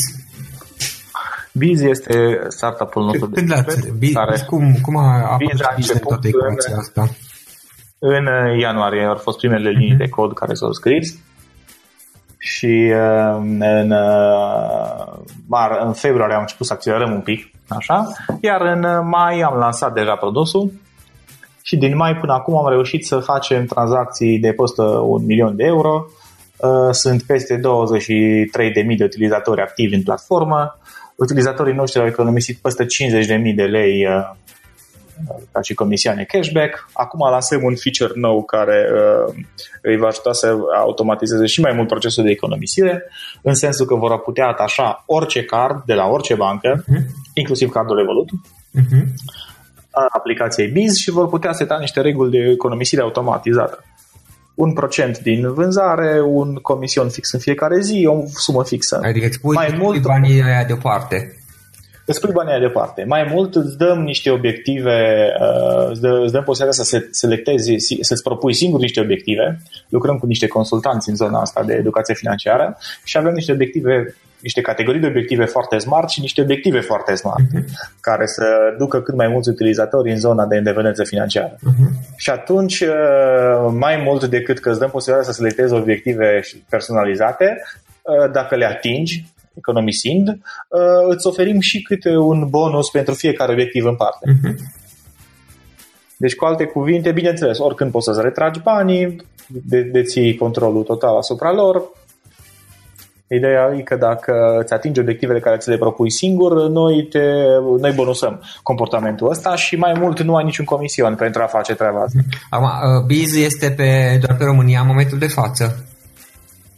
Biz 1.58 1.82
este 1.82 2.46
startup-ul 2.48 3.04
nostru 3.04 3.30
Când 3.30 3.48
de 3.48 3.94
Biz, 3.98 4.14
care... 4.14 4.44
cum, 4.48 4.76
cum 4.82 4.98
a 4.98 5.32
apărut 5.32 5.62
a 5.62 5.74
Biz 5.76 5.90
în 5.90 6.00
toată 6.00 6.28
ecuația 6.28 6.76
asta? 6.78 7.10
În 8.00 8.26
uh, 8.26 8.60
ianuarie 8.60 9.04
au 9.04 9.16
fost 9.16 9.38
primele 9.38 9.70
linii 9.70 9.94
uh-huh. 9.94 9.98
de 9.98 10.10
cod 10.10 10.34
care 10.34 10.54
s-au 10.54 10.72
scris 10.72 11.20
și 12.38 12.92
uh, 12.94 13.38
în, 13.40 13.94
mar, 15.48 15.82
în 15.86 15.94
februarie 15.94 16.36
am 16.36 16.42
început 16.42 16.66
să 16.66 16.74
accelerăm 16.74 17.12
un 17.12 17.22
pic, 17.22 17.52
așa, 17.68 18.08
iar 18.42 18.62
în 18.62 19.08
mai 19.08 19.42
am 19.42 19.58
lansat 19.58 19.94
deja 19.94 20.16
produsul 20.16 20.72
și 21.62 21.78
din 21.78 21.96
mai 21.96 22.16
până 22.16 22.34
acum 22.34 22.58
am 22.58 22.70
reușit 22.70 23.06
să 23.06 23.20
facem 23.20 23.66
tranzacții 23.66 24.40
de 24.40 24.54
peste 24.54 24.82
un 24.82 25.26
milion 25.26 25.56
de 25.56 25.64
euro. 25.64 26.06
Sunt 26.92 27.24
peste 27.24 27.56
23.000 27.56 27.62
de 28.98 29.04
utilizatori 29.04 29.62
activi 29.62 29.96
în 29.96 30.04
platformă 30.04 30.80
utilizatorii 31.16 31.74
noștri 31.74 32.00
au 32.00 32.08
economisit 32.08 32.58
peste 32.58 32.86
50.000 32.86 33.56
de 33.56 33.64
lei 33.64 34.06
uh, 34.06 34.36
ca 35.52 35.62
și 35.62 35.74
comisioane 35.74 36.24
cashback. 36.24 36.90
Acum 36.94 37.30
lansăm 37.30 37.64
un 37.64 37.76
feature 37.76 38.20
nou 38.20 38.44
care 38.44 38.90
uh, 38.94 39.34
îi 39.82 39.98
va 39.98 40.08
ajuta 40.08 40.32
să 40.34 40.56
automatizeze 40.76 41.46
și 41.46 41.62
mai 41.62 41.74
mult 41.74 41.88
procesul 41.88 42.24
de 42.24 42.30
economisire, 42.30 43.04
în 43.42 43.54
sensul 43.54 43.86
că 43.86 43.96
vor 43.96 44.20
putea 44.20 44.48
atașa 44.48 45.04
orice 45.06 45.44
card 45.44 45.84
de 45.86 45.94
la 45.94 46.06
orice 46.06 46.36
bancă, 46.36 46.84
uh-huh. 46.84 47.06
inclusiv 47.34 47.70
cardul 47.70 47.98
Revolut, 47.98 48.30
uh-huh. 48.30 49.06
a 49.92 50.06
aplicației 50.10 50.68
Biz 50.68 50.98
și 50.98 51.12
vor 51.12 51.30
putea 51.30 51.52
seta 51.54 51.78
niște 51.80 52.02
reguli 52.02 52.32
de 52.32 52.52
economisire 52.52 53.02
automatizată 53.02 53.84
un 54.56 54.74
procent 54.74 55.20
din 55.20 55.54
vânzare, 55.54 56.22
un 56.22 56.56
comision 56.56 57.10
fix 57.10 57.32
în 57.32 57.40
fiecare 57.40 57.80
zi, 57.82 58.06
o 58.08 58.24
sumă 58.34 58.64
fixă. 58.64 59.00
Adică 59.04 59.26
îți 59.26 59.40
pui, 59.40 59.56
mai 59.56 59.76
mult, 59.78 60.02
banii 60.02 60.42
aia 60.42 60.64
deoparte. 60.64 61.40
Îți 62.06 62.20
pui 62.20 62.32
banii 62.34 62.52
aia 62.52 62.60
deoparte. 62.60 63.04
Mai 63.08 63.28
mult 63.32 63.56
îți 63.56 63.78
dăm 63.78 64.02
niște 64.02 64.30
obiective, 64.30 65.30
uh, 65.40 65.90
îți, 65.90 66.02
dă, 66.02 66.20
îți 66.24 66.32
dăm 66.32 66.44
posibilitatea 66.44 66.84
să 66.84 67.08
selectezi, 67.12 67.76
să-ți 68.02 68.24
propui 68.24 68.54
singur 68.54 68.80
niște 68.80 69.02
obiective. 69.02 69.62
Lucrăm 69.90 70.18
cu 70.18 70.26
niște 70.26 70.48
consultanți 70.48 71.10
în 71.10 71.16
zona 71.16 71.40
asta 71.40 71.64
de 71.64 71.74
educație 71.74 72.14
financiară 72.14 72.78
și 73.04 73.18
avem 73.18 73.34
niște 73.34 73.52
obiective 73.52 74.16
niște 74.48 74.62
categorii 74.62 75.02
de 75.02 75.08
obiective 75.08 75.46
foarte 75.46 75.78
smart 75.78 76.10
și 76.10 76.20
niște 76.22 76.42
obiective 76.42 76.80
foarte 76.80 77.16
smart, 77.16 77.44
uh-huh. 77.44 77.64
care 78.02 78.26
să 78.26 78.46
ducă 78.78 79.02
cât 79.02 79.16
mai 79.16 79.28
mulți 79.28 79.50
utilizatori 79.50 80.12
în 80.12 80.18
zona 80.18 80.46
de 80.46 80.56
independență 80.56 81.04
financiară. 81.04 81.56
Uh-huh. 81.56 82.16
Și 82.18 82.30
atunci, 82.30 82.80
uh, 82.80 83.72
mai 83.72 84.02
mult 84.06 84.24
decât 84.24 84.60
că 84.60 84.70
îți 84.70 84.80
dăm 84.80 84.90
posibilitatea 84.90 85.32
să 85.32 85.38
selectezi 85.40 85.74
obiective 85.74 86.42
personalizate, 86.70 87.62
uh, 88.02 88.32
dacă 88.32 88.56
le 88.56 88.66
atingi, 88.66 89.26
economisind, 89.54 90.28
uh, 90.28 91.08
îți 91.10 91.28
oferim 91.28 91.60
și 91.60 91.82
câte 91.82 92.16
un 92.16 92.48
bonus 92.50 92.90
pentru 92.90 93.14
fiecare 93.14 93.52
obiectiv 93.52 93.86
în 93.86 93.96
parte. 93.96 94.32
Uh-huh. 94.32 94.56
Deci, 96.18 96.36
cu 96.36 96.46
alte 96.46 96.66
cuvinte, 96.66 97.12
bineînțeles, 97.12 97.58
oricând 97.60 97.92
poți 97.92 98.06
să-ți 98.06 98.22
retragi 98.22 98.60
banii, 98.60 99.26
de, 99.48 99.82
deții 99.82 100.36
controlul 100.36 100.84
total 100.84 101.18
asupra 101.18 101.52
lor. 101.54 101.84
Ideea 103.28 103.74
e 103.78 103.82
că 103.82 103.96
dacă 103.96 104.34
îți 104.62 104.74
atingi 104.74 105.00
obiectivele 105.00 105.40
care 105.40 105.58
ți 105.58 105.70
le 105.70 105.78
propui 105.78 106.12
singur, 106.12 106.68
noi, 106.70 107.08
te, 107.10 107.20
noi 107.80 107.92
bonusăm 107.96 108.42
comportamentul 108.64 109.30
ăsta 109.30 109.56
și 109.56 109.76
mai 109.76 109.94
mult 110.00 110.22
nu 110.22 110.36
ai 110.36 110.44
niciun 110.44 110.66
comision 110.66 111.16
pentru 111.16 111.42
a 111.42 111.46
face 111.46 111.76
treaba 111.76 112.02
asta. 112.02 112.20
Acum, 112.50 112.66
uh, 112.66 113.06
Biz 113.06 113.36
este 113.36 113.72
pe, 113.72 114.20
doar 114.26 114.38
pe 114.38 114.44
România 114.44 114.80
în 114.80 114.88
momentul 114.88 115.18
de 115.18 115.28
față. 115.28 115.86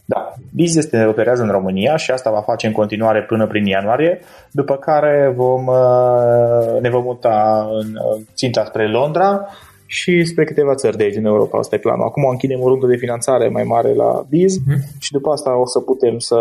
Da, 0.04 0.34
Biz 0.54 0.76
este 0.76 1.04
operează 1.04 1.42
în 1.42 1.50
România 1.50 1.96
și 1.96 2.10
asta 2.10 2.30
va 2.30 2.40
face 2.40 2.66
în 2.66 2.72
continuare 2.72 3.22
până 3.22 3.46
prin 3.46 3.66
ianuarie, 3.66 4.20
după 4.50 4.76
care 4.76 5.32
vom, 5.36 5.66
uh, 5.66 6.80
ne 6.80 6.90
vom 6.90 7.02
muta 7.02 7.68
în 7.80 7.86
uh, 7.86 8.22
ținta 8.34 8.64
spre 8.64 8.90
Londra 8.90 9.48
și 9.90 10.24
spre 10.24 10.44
câteva 10.44 10.74
țări 10.74 10.96
de 10.96 11.02
aici 11.02 11.16
în 11.16 11.24
Europa. 11.24 11.58
Asta 11.58 11.74
e 11.74 11.78
planul. 11.78 12.04
Acum 12.04 12.24
închidem 12.24 12.60
o 12.60 12.68
rundă 12.68 12.86
de 12.86 12.96
finanțare 12.96 13.48
mai 13.48 13.62
mare 13.62 13.94
la 13.94 14.26
Biz 14.28 14.58
uh-huh. 14.58 14.98
și 14.98 15.12
după 15.12 15.30
asta 15.30 15.60
o 15.60 15.66
să 15.66 15.78
putem 15.78 16.18
să 16.18 16.36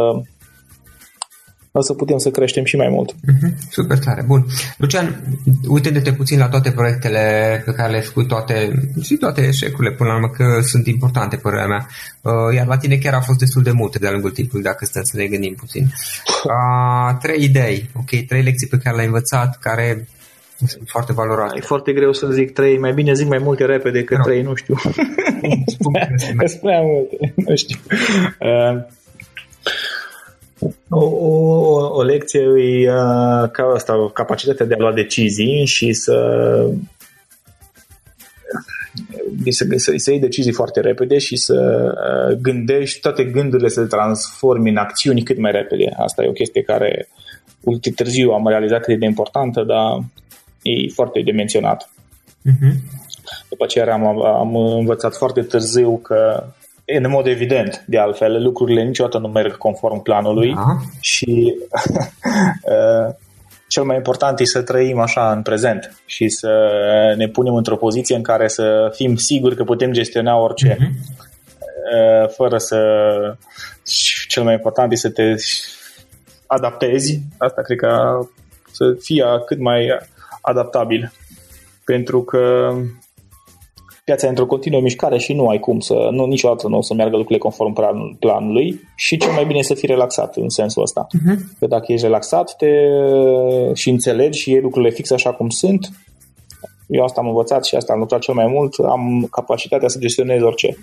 o 1.72 1.82
să 1.82 1.94
putem 1.94 2.18
să 2.18 2.30
creștem 2.30 2.64
și 2.64 2.76
mai 2.76 2.90
mult. 2.90 3.14
Uh-huh. 3.14 3.70
Super 3.70 3.98
tare, 3.98 4.24
bun. 4.28 4.46
Lucian, 4.78 5.24
uitându-te 5.68 6.14
puțin 6.14 6.40
la 6.40 6.50
toate 6.50 6.72
proiectele 6.72 7.22
pe 7.66 7.72
care 7.72 7.90
le-ai 7.90 8.02
făcut, 8.02 8.28
toate, 8.28 8.72
și 9.02 9.16
toate 9.16 9.42
eșecurile, 9.42 9.96
până 9.96 10.10
la 10.10 10.16
urmă, 10.16 10.30
că 10.30 10.60
sunt 10.62 10.88
importante, 10.88 11.36
părerea 11.36 11.68
mea, 11.68 11.88
uh, 12.22 12.56
iar 12.56 12.68
la 12.68 12.78
tine 12.78 12.96
chiar 12.96 13.14
a 13.14 13.22
fost 13.22 13.40
destul 13.40 13.64
de 13.64 13.72
multe 13.72 14.00
de-a 14.00 14.12
lungul 14.12 14.32
timpului, 14.32 14.64
dacă 14.64 14.86
stăm 14.86 15.04
să 15.04 15.18
ne 15.18 15.26
gândim 15.26 15.54
puțin. 15.54 15.88
Uh, 16.44 17.18
trei 17.22 17.44
idei, 17.44 17.90
ok, 17.94 18.26
trei 18.28 18.44
lecții 18.44 18.68
pe 18.68 18.78
care 18.78 18.96
le-ai 18.96 19.08
învățat, 19.08 19.58
care 19.60 20.08
sunt 20.66 20.88
foarte 20.90 21.14
valoroase. 21.14 21.56
E 21.58 21.62
foarte 21.62 21.94
greu 21.94 22.14
să 22.14 22.28
zic 22.28 22.54
trei, 22.54 22.78
mai 22.78 22.94
bine 22.94 23.14
zic 23.14 23.28
mai 23.28 23.38
multe 23.38 23.66
repede 23.66 24.04
că 24.04 24.18
trei, 24.24 24.42
nu 24.42 24.54
știu. 24.56 24.76
Sunt 26.38 26.60
prea 26.62 26.82
multe, 26.82 27.34
nu 27.36 27.56
știu. 27.56 27.80
Uh, 28.40 28.82
o, 30.90 31.06
o, 31.06 31.96
o 31.96 32.02
lecție 32.02 32.40
e 32.40 32.90
uh, 32.90 33.50
ca 33.52 33.72
asta, 33.74 34.12
capacitatea 34.14 34.66
de 34.66 34.74
a 34.74 34.78
lua 34.78 34.94
decizii 34.94 35.66
și 35.66 35.94
să 35.94 36.16
să, 39.50 39.66
să, 39.76 39.94
să 39.96 40.12
iei 40.12 40.20
decizii 40.20 40.52
foarte 40.52 40.80
repede 40.80 41.18
și 41.18 41.36
să 41.36 41.92
uh, 41.94 42.38
gândești 42.42 43.00
toate 43.00 43.24
gândurile 43.24 43.70
să 43.70 43.82
le 43.82 43.88
transformi 43.88 44.70
în 44.70 44.78
acțiuni 44.78 45.24
cât 45.24 45.38
mai 45.38 45.52
repede. 45.52 45.94
Asta 45.98 46.24
e 46.24 46.30
o 46.30 46.32
chestie 46.32 46.62
care 46.62 47.08
ulterior 47.62 47.96
târziu 47.96 48.32
am 48.32 48.48
realizat 48.48 48.82
cât 48.82 49.00
de 49.00 49.06
importantă, 49.06 49.64
dar 49.64 50.00
e 50.62 50.90
foarte 50.94 51.20
dimensionat. 51.20 51.90
Uh-huh. 52.46 52.74
După 53.50 53.64
aceea 53.64 53.94
am, 53.94 54.26
am 54.26 54.56
învățat 54.56 55.16
foarte 55.16 55.42
târziu 55.42 55.98
că 55.98 56.44
în 56.86 57.10
mod 57.10 57.28
evident, 57.28 57.84
de 57.88 57.98
altfel, 57.98 58.44
lucrurile 58.44 58.84
niciodată 58.84 59.18
nu 59.18 59.28
merg 59.28 59.58
conform 59.58 60.02
planului 60.02 60.54
da. 60.54 60.78
și 61.00 61.56
uh, 62.64 63.14
cel 63.68 63.84
mai 63.84 63.96
important 63.96 64.40
e 64.40 64.46
să 64.46 64.62
trăim 64.62 65.00
așa 65.00 65.32
în 65.32 65.42
prezent 65.42 66.02
și 66.06 66.30
să 66.30 66.50
ne 67.18 67.28
punem 67.28 67.54
într-o 67.54 67.76
poziție 67.76 68.16
în 68.16 68.22
care 68.22 68.48
să 68.48 68.92
fim 68.96 69.16
siguri 69.16 69.56
că 69.56 69.64
putem 69.64 69.92
gestiona 69.92 70.38
orice. 70.38 70.76
Uh-huh. 70.76 71.16
Fără 72.36 72.58
să... 72.58 72.80
Cel 74.28 74.44
mai 74.44 74.54
important 74.54 74.92
e 74.92 74.96
să 74.96 75.10
te 75.10 75.34
adaptezi. 76.46 77.22
Asta 77.38 77.62
cred 77.62 77.78
că 77.78 78.20
să 78.72 78.96
fie 79.00 79.24
cât 79.46 79.60
mai 79.60 80.00
adaptabil. 80.50 81.12
Pentru 81.86 82.24
că 82.24 82.74
piața 84.04 84.26
e 84.26 84.30
într-o 84.30 84.46
continuă 84.46 84.82
mișcare 84.82 85.18
și 85.18 85.34
nu 85.34 85.48
ai 85.48 85.60
cum 85.60 85.80
să, 85.80 86.08
nu, 86.12 86.26
niciodată 86.26 86.68
nu 86.68 86.78
o 86.78 86.82
să 86.82 86.94
meargă 86.94 87.16
lucrurile 87.16 87.44
conform 87.44 87.74
plan, 87.74 88.16
planului 88.20 88.82
și 88.96 89.18
cel 89.18 89.32
mai 89.32 89.46
bine 89.46 89.62
să 89.62 89.74
fii 89.74 89.88
relaxat 89.88 90.36
în 90.36 90.50
sensul 90.50 90.82
ăsta. 90.82 91.08
Uh-huh. 91.08 91.36
Că 91.60 91.68
dacă 91.68 91.92
ești 91.92 92.06
relaxat 92.06 92.56
te, 92.58 92.70
și 93.74 93.90
înțelegi 93.90 94.40
și 94.40 94.52
iei 94.52 94.62
lucrurile 94.62 94.92
fix 94.92 95.12
așa 95.12 95.34
cum 95.34 95.50
sunt, 95.50 95.90
eu 96.88 97.04
asta 97.04 97.22
am 97.22 97.28
învățat 97.28 97.66
și 97.66 97.76
asta 97.76 97.94
am 97.94 98.00
lucrat 98.00 98.20
cel 98.20 98.34
mai 98.34 98.48
mult, 98.48 98.74
am 98.80 99.28
capacitatea 99.32 99.88
să 99.88 100.00
gestionez 100.00 100.42
orice. 100.42 100.78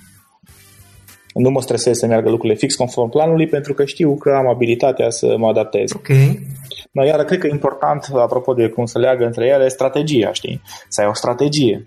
Nu 1.34 1.50
mă 1.50 1.60
stresez 1.60 1.98
să 1.98 2.06
meargă 2.06 2.30
lucrurile 2.30 2.58
fix 2.58 2.74
conform 2.74 3.08
planului 3.08 3.46
pentru 3.46 3.74
că 3.74 3.84
știu 3.84 4.16
că 4.16 4.30
am 4.30 4.48
abilitatea 4.48 5.10
să 5.10 5.34
mă 5.38 5.48
adaptez. 5.48 5.92
Okay. 5.92 6.46
Dar 6.92 7.04
iar 7.06 7.24
cred 7.24 7.38
că 7.38 7.46
e 7.46 7.50
important, 7.50 8.08
apropo 8.14 8.54
de 8.54 8.68
cum 8.68 8.84
să 8.84 8.98
leagă 8.98 9.24
între 9.24 9.46
ele, 9.46 9.68
strategia, 9.68 10.32
știi? 10.32 10.62
Să 10.88 11.00
ai 11.00 11.06
o 11.06 11.14
strategie. 11.14 11.84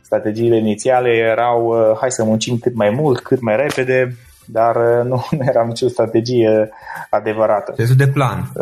Strategiile 0.00 0.56
inițiale 0.56 1.08
erau 1.08 1.66
uh, 1.66 1.96
hai 2.00 2.10
să 2.10 2.24
muncim 2.24 2.58
cât 2.58 2.74
mai 2.74 2.90
mult, 2.90 3.20
cât 3.20 3.40
mai 3.40 3.56
repede, 3.56 4.16
dar 4.46 4.76
uh, 4.76 5.04
nu, 5.04 5.24
nu 5.38 5.44
era 5.48 5.64
nicio 5.64 5.88
strategie 5.88 6.70
adevărată. 7.10 7.74
Este 7.76 7.94
de 7.94 8.08
plan. 8.08 8.52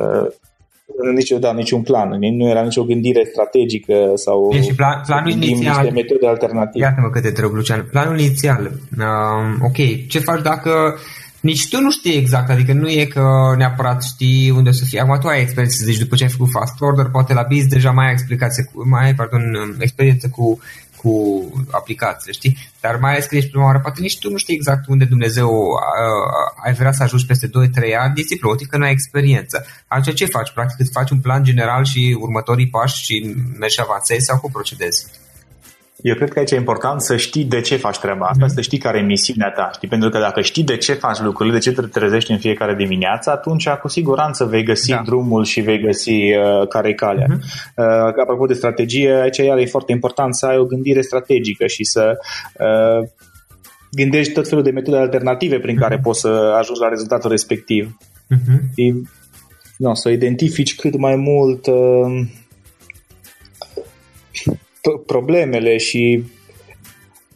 Uh, 1.02 1.14
nici, 1.14 1.30
da, 1.40 1.52
niciun 1.52 1.82
plan. 1.82 2.08
Nu 2.38 2.48
era 2.48 2.62
nicio 2.62 2.84
gândire 2.84 3.22
strategică 3.32 4.12
sau 4.14 4.48
deci 4.52 4.74
plan, 4.74 5.02
planul 5.06 5.30
inițial, 5.30 5.76
niște 5.76 5.90
metode 6.00 6.26
alternative. 6.26 6.84
Iată-mă 6.84 7.10
câte 7.10 7.30
te 7.30 7.42
Lucian. 7.42 7.88
Planul 7.90 8.18
inițial, 8.18 8.70
uh, 8.98 9.66
ok, 9.68 10.08
ce 10.08 10.18
faci 10.18 10.42
dacă 10.42 10.98
nici 11.40 11.68
tu 11.68 11.80
nu 11.80 11.90
știi 11.90 12.16
exact, 12.16 12.50
adică 12.50 12.72
nu 12.72 12.88
e 12.88 13.04
că 13.04 13.24
neapărat 13.56 14.02
știi 14.02 14.50
unde 14.50 14.70
să 14.70 14.84
fii. 14.84 14.98
Acum 14.98 15.18
tu 15.20 15.26
ai 15.26 15.40
experiență, 15.40 15.84
deci 15.84 15.98
după 15.98 16.14
ce 16.14 16.24
ai 16.24 16.30
făcut 16.30 16.50
fast 16.50 16.80
order, 16.80 17.06
poate 17.12 17.34
la 17.34 17.44
biz 17.48 17.66
deja 17.66 17.90
mai 17.90 18.06
ai 18.06 18.12
explicație, 18.12 18.70
mai 18.84 19.04
ai, 19.04 19.14
pardon, 19.14 19.42
experiență 19.78 20.28
cu, 20.28 20.60
cu 21.02 21.14
aplicațiile, 21.70 22.32
știi? 22.32 22.56
Dar 22.80 22.96
mai 22.96 23.10
ales 23.10 23.26
că 23.26 23.36
ești 23.36 23.50
prima 23.50 23.64
oară, 23.64 23.80
poate 23.80 24.00
nici 24.00 24.18
tu 24.18 24.30
nu 24.30 24.36
știi 24.36 24.54
exact 24.54 24.86
unde 24.88 25.04
Dumnezeu 25.04 25.48
uh, 25.48 26.64
ai 26.64 26.72
vrea 26.72 26.92
să 26.92 27.02
ajungi 27.02 27.26
peste 27.26 27.46
2-3 27.46 27.50
ani, 27.98 28.12
ești 28.16 28.28
simplu, 28.28 28.54
că 28.68 28.76
nu 28.76 28.84
ai 28.84 28.90
experiență. 28.90 29.66
Atunci 29.86 30.16
ce 30.16 30.26
faci? 30.26 30.50
Practic 30.50 30.78
îți 30.80 30.92
faci 30.92 31.10
un 31.10 31.20
plan 31.20 31.44
general 31.44 31.84
și 31.84 32.16
următorii 32.20 32.68
pași 32.68 33.04
și 33.04 33.36
mergi 33.58 33.74
și 33.74 33.80
avansezi 33.80 34.24
sau 34.24 34.38
cum 34.38 34.50
procedezi? 34.50 35.06
Eu 36.02 36.14
cred 36.14 36.32
că 36.32 36.38
aici 36.38 36.50
e 36.50 36.56
important 36.56 37.00
să 37.00 37.16
știi 37.16 37.44
de 37.44 37.60
ce 37.60 37.76
faci 37.76 37.98
treaba 37.98 38.26
asta, 38.26 38.44
mm-hmm. 38.44 38.54
să 38.54 38.60
știi 38.60 38.78
care 38.78 38.98
e 38.98 39.02
misiunea 39.02 39.50
ta. 39.50 39.70
Știi? 39.74 39.88
Pentru 39.88 40.08
că 40.08 40.18
dacă 40.18 40.40
știi 40.40 40.64
de 40.64 40.76
ce 40.76 40.92
faci 40.92 41.18
lucrurile, 41.18 41.54
de 41.54 41.60
ce 41.60 41.72
te 41.72 41.80
trezești 41.80 42.30
în 42.30 42.38
fiecare 42.38 42.74
dimineață, 42.74 43.30
atunci 43.30 43.68
cu 43.68 43.88
siguranță 43.88 44.44
vei 44.44 44.64
găsi 44.64 44.90
da. 44.90 45.02
drumul 45.04 45.44
și 45.44 45.60
vei 45.60 45.80
găsi 45.80 46.10
uh, 46.10 46.68
care 46.68 46.88
e 46.88 46.92
calea. 46.92 47.26
Mm-hmm. 47.26 47.74
Uh, 47.76 48.22
apropo 48.22 48.46
de 48.46 48.54
strategie, 48.54 49.12
aici 49.12 49.36
iar 49.36 49.58
e 49.58 49.66
foarte 49.66 49.92
important 49.92 50.34
să 50.34 50.46
ai 50.46 50.58
o 50.58 50.64
gândire 50.64 51.00
strategică 51.00 51.66
și 51.66 51.84
să 51.84 52.18
uh, 52.58 53.08
gândești 53.90 54.32
tot 54.32 54.48
felul 54.48 54.64
de 54.64 54.70
metode 54.70 54.96
alternative 54.96 55.58
prin 55.58 55.74
mm-hmm. 55.74 55.80
care 55.80 55.98
poți 55.98 56.20
să 56.20 56.54
ajungi 56.58 56.80
la 56.80 56.88
rezultatul 56.88 57.30
respectiv. 57.30 57.96
Mm-hmm. 58.34 58.74
Și, 58.74 58.94
no, 59.76 59.94
să 59.94 60.08
identifici 60.08 60.74
cât 60.74 60.98
mai 60.98 61.16
mult 61.16 61.66
uh, 61.66 62.26
problemele 65.06 65.76
și 65.76 66.24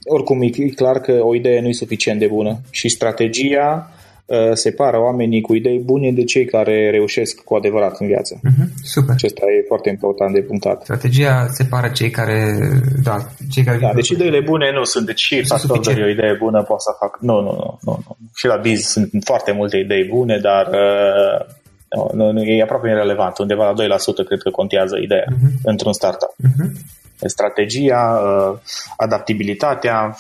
oricum 0.05 0.43
e 0.43 0.69
clar 0.69 1.01
că 1.01 1.13
o 1.23 1.35
idee 1.35 1.61
nu 1.61 1.69
e 1.69 1.73
suficient 1.73 2.19
de 2.19 2.27
bună 2.27 2.61
și 2.71 2.89
strategia 2.89 3.91
uh, 4.25 4.53
separă 4.53 4.99
oamenii 5.01 5.41
cu 5.41 5.55
idei 5.55 5.79
bune 5.79 6.13
de 6.13 6.25
cei 6.25 6.45
care 6.45 6.91
reușesc 6.91 7.41
cu 7.45 7.55
adevărat 7.55 8.01
în 8.01 8.07
viață. 8.07 8.41
Uh-huh, 8.41 8.67
super. 8.83 9.15
Acesta 9.15 9.45
e 9.47 9.65
foarte 9.67 9.89
important 9.89 10.35
de 10.35 10.41
punctat. 10.41 10.83
Strategia 10.83 11.47
separă 11.51 11.89
cei 11.89 12.11
care... 12.11 12.57
Da, 13.03 13.17
cei 13.51 13.65
care 13.65 13.79
da 13.79 13.93
deci 13.95 14.09
ideile 14.09 14.41
bune 14.41 14.73
nu 14.73 14.85
sunt. 14.85 15.07
Deci 15.07 15.21
și 15.21 15.45
factor 15.45 15.95
de 15.95 16.03
o 16.03 16.09
idee 16.09 16.37
bună 16.39 16.63
pot 16.63 16.81
să 16.83 16.91
fac... 16.99 17.19
Nu, 17.21 17.41
nu, 17.41 17.53
nu, 17.53 17.79
nu, 17.81 18.03
nu. 18.07 18.17
Și 18.35 18.47
la 18.47 18.57
biz 18.57 18.81
sunt 18.81 19.11
foarte 19.25 19.53
multe 19.53 19.77
idei 19.77 20.05
bune, 20.05 20.39
dar 20.39 20.67
uh, 20.67 22.13
nu, 22.13 22.33
nu, 22.33 22.43
e 22.43 22.63
aproape 22.63 22.89
irrelevant. 22.89 23.39
Undeva 23.39 23.71
la 23.71 23.97
2% 23.97 24.27
cred 24.27 24.41
că 24.43 24.51
contează 24.51 24.97
ideea 25.03 25.25
uh-huh. 25.29 25.63
într-un 25.63 25.93
startup. 25.93 26.35
Uh-huh 26.43 27.03
strategia, 27.27 28.21
uh, 28.25 28.59
adaptabilitatea, 28.97 30.17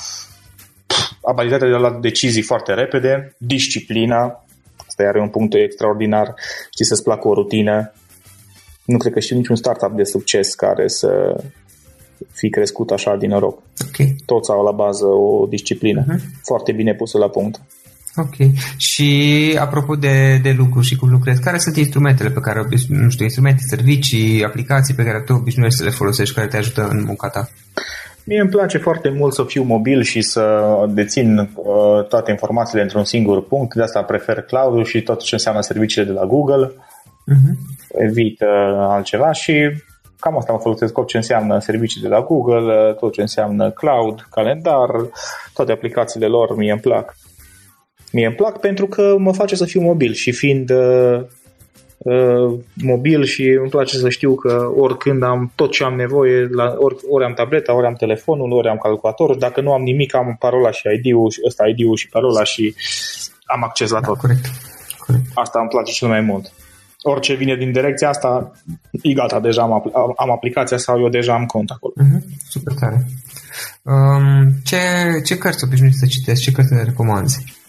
abilitatea 1.22 1.68
de 1.68 1.74
a 1.74 1.78
lua 1.78 1.98
decizii 2.00 2.42
foarte 2.42 2.74
repede, 2.74 3.35
disciplina, 3.38 4.44
asta 4.87 5.02
are 5.02 5.20
un 5.20 5.28
punct 5.28 5.54
extraordinar, 5.54 6.35
știi 6.72 6.85
să-ți 6.85 7.02
placă 7.02 7.28
o 7.28 7.35
rutină. 7.35 7.92
Nu 8.85 8.96
cred 8.96 9.12
că 9.12 9.20
știu 9.20 9.37
niciun 9.37 9.57
startup 9.57 9.92
de 9.96 10.04
succes 10.04 10.54
care 10.54 10.88
să 10.88 11.40
fi 12.33 12.48
crescut 12.48 12.90
așa 12.90 13.16
din 13.16 13.30
noroc. 13.30 13.62
Okay. 13.88 14.16
Toți 14.26 14.50
au 14.50 14.64
la 14.64 14.70
bază 14.70 15.07
o 15.07 15.46
disciplină 15.46 16.04
uh-huh. 16.04 16.20
foarte 16.42 16.72
bine 16.72 16.94
pusă 16.94 17.18
la 17.18 17.28
punct. 17.28 17.61
Ok. 18.16 18.35
Și 18.77 19.11
apropo 19.61 19.94
de, 19.94 20.38
de 20.42 20.55
lucru 20.57 20.81
și 20.81 20.96
cum 20.96 21.11
lucrezi, 21.11 21.42
care 21.42 21.59
sunt 21.59 21.77
instrumentele 21.77 22.31
pe 22.31 22.40
care, 22.40 22.61
nu 22.88 23.11
știu, 23.11 23.24
instrumente, 23.24 23.62
servicii, 23.66 24.44
aplicații 24.44 24.94
pe 24.94 25.05
care 25.05 25.20
tu 25.20 25.33
obișnuiești 25.33 25.79
să 25.79 25.85
le 25.85 25.90
folosești, 25.90 26.35
care 26.35 26.46
te 26.46 26.57
ajută 26.57 26.88
în 26.90 27.05
munca 27.05 27.29
ta? 27.29 27.48
Mie 28.27 28.40
îmi 28.40 28.50
place 28.50 28.79
foarte 28.79 29.09
mult 29.09 29.35
să 29.35 29.44
fiu 29.44 29.62
mobil 29.62 30.03
și 30.03 30.20
să 30.20 30.62
dețin 30.88 31.38
uh, 31.38 32.07
toate 32.09 32.31
informațiile 32.31 32.83
într-un 32.83 33.05
singur 33.05 33.46
punct, 33.46 33.74
de 33.74 33.83
asta 33.83 34.03
prefer 34.03 34.42
cloud 34.42 34.87
și 34.87 35.03
tot 35.03 35.22
ce 35.22 35.35
înseamnă 35.35 35.61
serviciile 35.61 36.07
de 36.07 36.12
la 36.12 36.27
Google. 36.27 36.66
Uh-huh. 36.66 37.53
Evit 37.88 38.40
uh, 38.40 38.48
altceva 38.79 39.33
și 39.33 39.53
cam 40.18 40.37
asta 40.37 40.53
mă 40.53 40.59
folosesc 40.59 40.92
tot 40.92 41.07
ce 41.07 41.16
înseamnă 41.16 41.59
servicii 41.59 42.00
de 42.00 42.09
la 42.09 42.20
Google, 42.20 42.88
uh, 42.88 42.96
tot 42.96 43.12
ce 43.12 43.20
înseamnă 43.20 43.70
cloud, 43.70 44.27
calendar, 44.31 44.90
toate 45.55 45.72
aplicațiile 45.72 46.27
lor 46.27 46.57
mie 46.57 46.72
îmi 46.72 46.81
plac. 46.81 47.14
Mie 48.14 48.27
îmi 48.27 48.35
plac 48.35 48.61
pentru 48.61 48.87
că 48.87 49.14
mă 49.18 49.33
face 49.33 49.55
să 49.57 49.64
fiu 49.64 49.81
mobil 49.81 50.12
și 50.12 50.33
fiind 50.33 50.70
uh, 50.70 51.20
uh, 51.98 52.59
mobil 52.74 53.24
și 53.24 53.42
îmi 53.42 53.68
place 53.68 53.96
să 53.96 54.09
știu 54.09 54.35
că 54.35 54.72
oricând 54.77 55.22
am 55.22 55.53
tot 55.55 55.70
ce 55.70 55.85
am 55.85 55.94
nevoie, 55.94 56.48
la, 56.50 56.74
ori, 56.79 56.96
ori 57.09 57.24
am 57.24 57.33
tableta, 57.33 57.74
ori 57.74 57.87
am 57.87 57.94
telefonul, 57.94 58.53
ori 58.53 58.68
am 58.68 58.77
calculatorul, 58.77 59.38
dacă 59.38 59.61
nu 59.61 59.72
am 59.72 59.83
nimic, 59.83 60.14
am 60.14 60.37
parola 60.38 60.70
și 60.70 60.83
ID-ul, 60.96 61.33
ăsta 61.46 61.66
ID-ul 61.66 61.96
și 61.96 62.09
parola 62.09 62.44
și 62.44 62.74
am 63.44 63.62
acces 63.64 63.90
la 63.90 64.00
da, 64.00 64.07
tot. 64.07 64.18
Corect. 64.18 64.44
corect. 65.07 65.24
Asta 65.35 65.59
îmi 65.61 65.68
place 65.68 65.92
cel 65.92 66.09
mai 66.09 66.20
mult. 66.20 66.53
Orice 67.03 67.35
vine 67.35 67.57
din 67.57 67.72
direcția 67.72 68.09
asta, 68.09 68.53
e 69.03 69.12
gata, 69.12 69.40
deja 69.40 69.62
am, 69.62 69.72
apl- 69.72 69.88
am 70.16 70.31
aplicația 70.31 70.77
sau 70.77 71.00
eu 71.00 71.09
deja 71.09 71.35
am 71.35 71.46
cont 71.46 71.70
acolo. 71.70 71.92
Uh-huh. 71.96 72.22
Super 72.48 72.74
tare. 72.81 73.07
Um, 73.83 74.50
ce, 74.64 74.77
ce 75.24 75.38
cărți 75.38 75.64
obișnuiți 75.64 75.98
să 75.98 76.07
citesc? 76.07 76.42
Ce 76.42 76.53
cărți 76.53 76.74
le 76.74 76.83
recomanzi? 76.83 77.62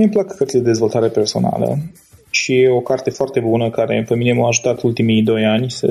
Mie 0.00 0.08
îmi 0.08 0.24
plac 0.24 0.36
cărțile 0.36 0.62
de 0.62 0.68
dezvoltare 0.68 1.08
personală 1.08 1.78
și 2.30 2.68
o 2.70 2.80
carte 2.80 3.10
foarte 3.10 3.40
bună 3.40 3.70
care 3.70 4.04
pe 4.08 4.14
mine 4.14 4.32
m-a 4.32 4.46
ajutat 4.46 4.82
ultimii 4.82 5.22
doi 5.22 5.44
ani 5.44 5.70
să 5.70 5.86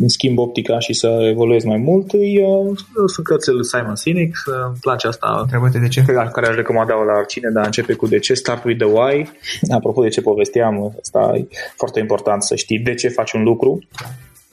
îmi 0.00 0.10
schimb 0.10 0.38
optica 0.38 0.78
și 0.78 0.92
să 0.92 1.26
evoluez 1.30 1.64
mai 1.64 1.76
mult. 1.76 2.10
Eu, 2.12 2.74
sunt 3.06 3.26
cărțile 3.26 3.54
lui 3.54 3.64
Simon 3.64 3.96
Sinek, 3.96 4.32
îmi 4.66 4.76
place 4.80 5.06
asta. 5.06 5.38
Întrebă-te 5.42 5.78
de 5.78 5.88
ce? 5.88 6.02
Care 6.02 6.46
aș 6.48 6.54
recomanda 6.54 6.94
la 6.94 7.18
oricine, 7.18 7.50
dar 7.50 7.64
începe 7.64 7.92
cu 7.92 8.06
de 8.06 8.18
ce, 8.18 8.34
start 8.34 8.64
with 8.64 8.84
the 8.84 8.92
why. 8.92 9.30
Apropo 9.70 10.02
de 10.02 10.08
ce 10.08 10.20
povesteam, 10.20 10.96
asta 11.00 11.32
e 11.36 11.46
foarte 11.76 12.00
important 12.00 12.42
să 12.42 12.54
știi 12.54 12.78
de 12.78 12.94
ce 12.94 13.08
faci 13.08 13.32
un 13.32 13.42
lucru 13.42 13.82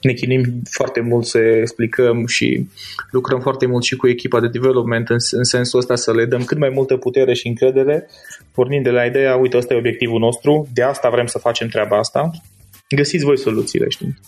ne 0.00 0.12
chinim 0.12 0.62
foarte 0.70 1.00
mult 1.00 1.26
să 1.26 1.38
explicăm 1.38 2.26
și 2.26 2.68
lucrăm 3.10 3.40
foarte 3.40 3.66
mult 3.66 3.84
și 3.84 3.96
cu 3.96 4.08
echipa 4.08 4.40
de 4.40 4.48
development 4.48 5.08
în, 5.08 5.16
în 5.30 5.44
sensul 5.44 5.78
ăsta 5.78 5.94
să 5.94 6.14
le 6.14 6.24
dăm 6.24 6.44
cât 6.44 6.58
mai 6.58 6.68
multă 6.68 6.96
putere 6.96 7.34
și 7.34 7.46
încredere, 7.46 8.06
pornind 8.54 8.84
de 8.84 8.90
la 8.90 9.04
ideea, 9.04 9.36
uite, 9.36 9.56
ăsta 9.56 9.74
e 9.74 9.78
obiectivul 9.78 10.18
nostru, 10.18 10.68
de 10.72 10.82
asta 10.82 11.10
vrem 11.10 11.26
să 11.26 11.38
facem 11.38 11.68
treaba 11.68 11.98
asta, 11.98 12.30
găsiți 12.88 13.24
voi 13.24 13.38
soluțiile, 13.38 13.88
știi? 13.88 14.18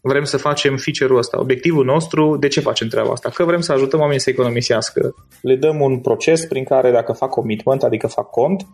Vrem 0.00 0.24
să 0.24 0.36
facem 0.36 0.76
feature-ul 0.76 1.18
ăsta. 1.18 1.40
Obiectivul 1.40 1.84
nostru, 1.84 2.36
de 2.36 2.48
ce 2.48 2.60
facem 2.60 2.88
treaba 2.88 3.10
asta? 3.10 3.30
Că 3.30 3.44
vrem 3.44 3.60
să 3.60 3.72
ajutăm 3.72 4.00
oamenii 4.00 4.20
să 4.20 4.30
economisească. 4.30 5.14
Le 5.40 5.56
dăm 5.56 5.80
un 5.80 5.98
proces 5.98 6.44
prin 6.44 6.64
care 6.64 6.90
dacă 6.90 7.12
fac 7.12 7.30
commitment, 7.30 7.82
adică 7.82 8.06
fac 8.06 8.30
cont, 8.30 8.66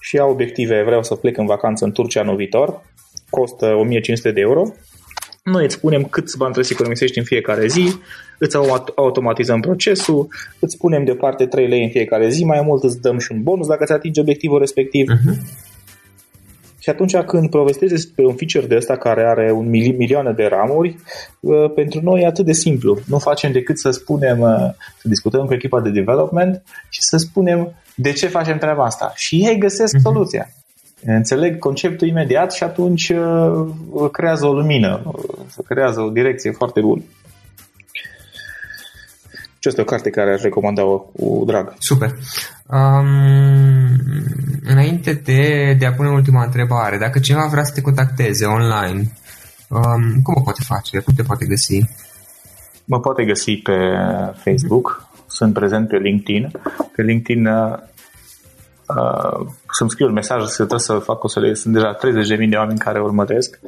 și 0.00 0.18
au 0.18 0.30
obiective, 0.30 0.82
vreau 0.82 1.02
să 1.02 1.14
plec 1.14 1.36
în 1.36 1.46
vacanță 1.46 1.84
în 1.84 1.92
Turcia 1.92 2.20
anul 2.20 2.36
viitor, 2.36 2.82
costă 3.38 3.66
1500 3.66 4.30
de 4.30 4.40
euro. 4.40 4.62
Noi 5.42 5.64
îți 5.64 5.74
spunem 5.74 6.04
câți 6.04 6.36
bani 6.36 6.52
trebuie 6.52 6.64
să 6.64 6.72
economisești 6.72 7.18
în 7.18 7.24
fiecare 7.24 7.66
zi, 7.66 7.94
îți 8.38 8.56
automatizăm 8.94 9.60
procesul, 9.60 10.28
îți 10.58 10.76
punem 10.76 11.04
deoparte 11.04 11.46
3 11.46 11.68
lei 11.68 11.82
în 11.82 11.90
fiecare 11.90 12.28
zi, 12.28 12.44
mai 12.44 12.60
mult 12.64 12.82
îți 12.82 13.00
dăm 13.00 13.18
și 13.18 13.32
un 13.32 13.42
bonus 13.42 13.66
dacă 13.66 13.82
îți 13.82 13.92
atingi 13.92 14.20
obiectivul 14.20 14.58
respectiv. 14.58 15.06
Uh-huh. 15.10 15.70
Și 16.78 16.90
atunci 16.90 17.16
când 17.16 17.50
povestești 17.50 17.94
despre 17.94 18.26
un 18.26 18.34
feature 18.34 18.66
de 18.66 18.76
ăsta 18.76 18.96
care 18.96 19.24
are 19.24 19.52
un 19.52 19.68
mil- 19.68 19.96
milioane 19.96 20.32
de 20.32 20.44
ramuri, 20.44 20.96
uh, 21.40 21.72
pentru 21.74 22.00
noi 22.02 22.22
e 22.22 22.26
atât 22.26 22.44
de 22.44 22.52
simplu. 22.52 22.98
Nu 23.06 23.18
facem 23.18 23.52
decât 23.52 23.78
să 23.78 23.90
spunem, 23.90 24.40
uh, 24.40 24.56
să 24.98 25.08
discutăm 25.08 25.46
cu 25.46 25.54
echipa 25.54 25.80
de 25.80 25.90
development 25.90 26.62
și 26.88 27.02
să 27.02 27.16
spunem 27.16 27.74
de 27.94 28.12
ce 28.12 28.26
facem 28.26 28.58
treaba 28.58 28.84
asta. 28.84 29.12
Și 29.14 29.36
ei 29.36 29.58
găsesc 29.58 29.96
uh-huh. 29.96 30.61
Soluția 31.02 31.16
înțeleg 31.16 31.58
conceptul 31.58 32.08
imediat 32.08 32.52
și 32.52 32.62
atunci 32.62 33.08
uh, 33.08 34.10
creează 34.12 34.46
o 34.46 34.52
lumină, 34.52 35.02
uh, 35.04 35.64
creează 35.68 36.00
o 36.00 36.10
direcție 36.10 36.50
foarte 36.50 36.80
bună. 36.80 37.02
Și 39.58 39.68
asta 39.68 39.80
e 39.80 39.84
o 39.84 39.86
carte 39.86 40.10
care 40.10 40.32
aș 40.32 40.42
recomanda-o 40.42 40.98
cu 40.98 41.42
drag. 41.46 41.74
Super. 41.78 42.14
Um, 42.66 43.06
înainte 44.62 45.12
de, 45.12 45.74
de 45.78 45.86
a 45.86 45.92
pune 45.92 46.08
ultima 46.08 46.44
întrebare, 46.44 46.98
dacă 46.98 47.18
cineva 47.18 47.46
vrea 47.50 47.64
să 47.64 47.72
te 47.72 47.80
contacteze 47.80 48.44
online, 48.44 49.12
um, 49.68 50.22
cum 50.22 50.34
o 50.36 50.40
poate 50.40 50.62
face? 50.66 50.98
Cum 50.98 51.14
te 51.14 51.22
poate 51.22 51.46
găsi? 51.46 51.80
Mă 52.84 53.00
poate 53.00 53.24
găsi 53.24 53.56
pe 53.56 53.72
Facebook, 54.34 55.08
sunt 55.26 55.54
prezent 55.54 55.88
pe 55.88 55.96
LinkedIn. 55.96 56.50
Pe 56.96 57.02
LinkedIn 57.02 57.46
uh, 57.46 57.78
uh, 58.88 59.46
să-mi 59.72 59.90
scriu 59.90 60.06
un 60.06 60.12
mesaj 60.12 60.42
să 60.42 60.56
trebuie 60.56 60.78
să 60.78 60.94
fac 60.94 61.24
o 61.24 61.28
să 61.28 61.40
le... 61.40 61.54
Sunt 61.54 61.74
deja 61.74 61.96
30.000 61.96 62.48
de 62.48 62.56
oameni 62.56 62.78
care 62.78 63.00
urmăresc 63.00 63.60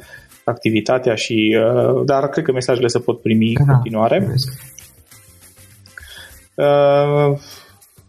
activitatea 0.43 1.15
și... 1.15 1.57
Uh, 1.59 2.01
dar 2.05 2.29
cred 2.29 2.43
că 2.45 2.51
mesajele 2.51 2.87
se 2.87 2.99
pot 2.99 3.21
primi 3.21 3.53
da, 3.53 3.63
în 3.63 3.73
continuare. 3.73 4.27
Uh, 6.55 7.37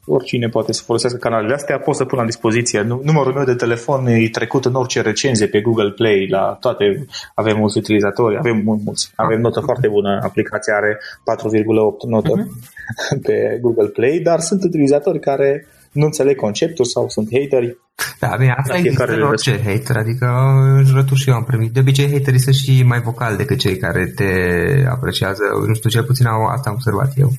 oricine 0.07 0.49
poate 0.49 0.73
să 0.73 0.83
folosească 0.83 1.19
canalele 1.19 1.55
astea, 1.55 1.79
pot 1.79 1.97
să 1.97 2.05
pun 2.05 2.19
la 2.19 2.25
dispoziție. 2.25 2.83
Numărul 2.83 3.33
meu 3.33 3.45
de 3.45 3.55
telefon 3.55 4.07
e 4.07 4.29
trecut 4.29 4.65
în 4.65 4.75
orice 4.75 5.01
recenzie 5.01 5.47
pe 5.47 5.61
Google 5.61 5.91
Play, 5.91 6.27
la 6.31 6.57
toate, 6.61 7.07
avem 7.35 7.57
mulți 7.57 7.79
utilizatori, 7.79 8.37
avem 8.37 8.63
mulți, 8.85 9.13
avem 9.15 9.41
notă 9.41 9.61
foarte 9.61 9.89
bună, 9.89 10.21
aplicația 10.23 10.75
are 10.77 10.99
4,8 10.99 12.09
notă 12.09 12.33
uh-huh. 12.33 13.23
pe 13.27 13.59
Google 13.61 13.89
Play, 13.89 14.19
dar 14.19 14.41
sunt 14.41 14.65
utilizatori 14.65 15.21
care 15.21 15.67
nu 15.97 16.05
înțeleg 16.05 16.37
conceptul 16.37 16.85
sau 16.85 17.09
sunt 17.09 17.29
hateri. 17.33 17.79
Da, 18.21 18.37
bine, 18.39 18.55
asta 18.57 18.77
există 18.77 19.05
în 19.05 19.23
orice 19.23 19.61
hater, 19.65 19.97
adică 19.97 20.27
jurături 20.85 21.21
și 21.21 21.29
eu 21.29 21.35
am 21.35 21.45
primit. 21.45 21.73
De 21.73 21.81
obicei 21.81 22.13
haterii 22.13 22.41
sunt 22.41 22.55
și 22.55 22.83
mai 22.83 23.01
vocali 23.01 23.37
decât 23.37 23.59
cei 23.59 23.77
care 23.77 24.13
te 24.17 24.31
apreciază, 24.89 25.43
nu 25.67 25.75
știu, 25.75 25.91
cel 25.91 26.05
puțin 26.05 26.27
au, 26.27 26.45
asta 26.45 26.69
am 26.69 26.75
observat 26.75 27.13
eu. 27.17 27.33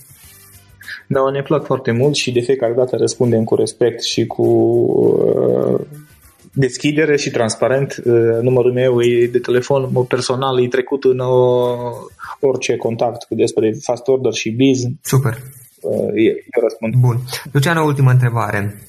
Da, 1.07 1.29
ne 1.31 1.41
plac 1.41 1.65
foarte 1.65 1.91
mult 1.91 2.15
și 2.15 2.31
de 2.31 2.39
fiecare 2.39 2.73
dată 2.73 2.95
răspundem 2.95 3.43
cu 3.43 3.55
respect 3.55 4.03
și 4.03 4.25
cu 4.25 4.45
uh, 4.45 5.79
deschidere 6.53 7.17
și 7.17 7.31
transparent. 7.31 8.01
Uh, 8.05 8.13
numărul 8.41 8.73
meu 8.73 9.01
e 9.01 9.27
de 9.27 9.39
telefon 9.39 10.05
personal, 10.07 10.63
e 10.63 10.67
trecut 10.67 11.03
în 11.03 11.19
uh, 11.19 11.27
orice 12.39 12.75
contact 12.75 13.25
despre 13.29 13.77
fast 13.81 14.07
order 14.07 14.33
și 14.33 14.49
biz. 14.49 14.83
Super. 15.01 15.37
Uh, 15.81 16.11
eu 16.15 16.61
răspund. 16.61 16.93
Bun. 16.95 17.17
Luciano, 17.51 17.83
ultimă 17.83 18.11
întrebare. 18.11 18.81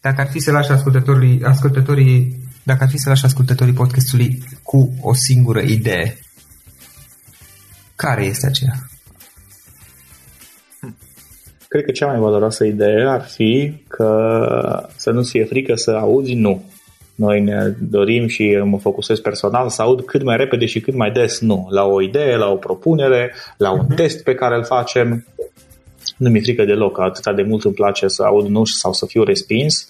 Dacă 0.00 0.20
ar 0.20 0.28
fi 0.28 0.38
să 0.38 0.50
lași 0.50 0.70
ascultătorii, 0.70 1.42
ascultătorii 1.42 2.36
dacă 2.62 2.82
ar 2.82 2.88
fi 2.88 2.98
să 2.98 3.08
lași 3.08 3.24
ascultătorii 3.24 3.72
podcastului 3.72 4.42
cu 4.62 4.92
o 5.00 5.14
singură 5.14 5.60
idee, 5.60 6.18
care 7.96 8.24
este 8.24 8.46
aceea? 8.46 8.74
Cred 11.68 11.84
că 11.84 11.92
cea 11.92 12.06
mai 12.06 12.18
valoroasă 12.18 12.64
idee 12.64 13.06
ar 13.08 13.22
fi 13.22 13.82
că 13.88 14.88
să 14.96 15.10
nu 15.10 15.22
fie 15.22 15.44
frică 15.44 15.74
să 15.74 15.90
auzi 15.90 16.34
nu. 16.34 16.62
Noi 17.14 17.40
ne 17.40 17.74
dorim 17.80 18.26
și 18.26 18.60
mă 18.64 18.78
focusez 18.78 19.20
personal 19.20 19.68
să 19.68 19.82
aud 19.82 20.04
cât 20.04 20.22
mai 20.22 20.36
repede 20.36 20.66
și 20.66 20.80
cât 20.80 20.94
mai 20.94 21.10
des 21.10 21.40
nu. 21.40 21.66
La 21.70 21.84
o 21.84 22.02
idee, 22.02 22.36
la 22.36 22.50
o 22.50 22.56
propunere, 22.56 23.34
la 23.56 23.72
un 23.72 23.84
mhm. 23.88 23.94
test 23.94 24.22
pe 24.22 24.34
care 24.34 24.56
îl 24.56 24.64
facem 24.64 25.26
nu 26.16 26.30
mi-e 26.30 26.40
frică 26.40 26.64
deloc, 26.64 27.00
atâta 27.00 27.32
de 27.32 27.42
mult 27.42 27.64
îmi 27.64 27.74
place 27.74 28.08
să 28.08 28.22
aud 28.22 28.46
nu 28.46 28.64
sau 28.64 28.92
să 28.92 29.06
fiu 29.06 29.22
respins, 29.22 29.88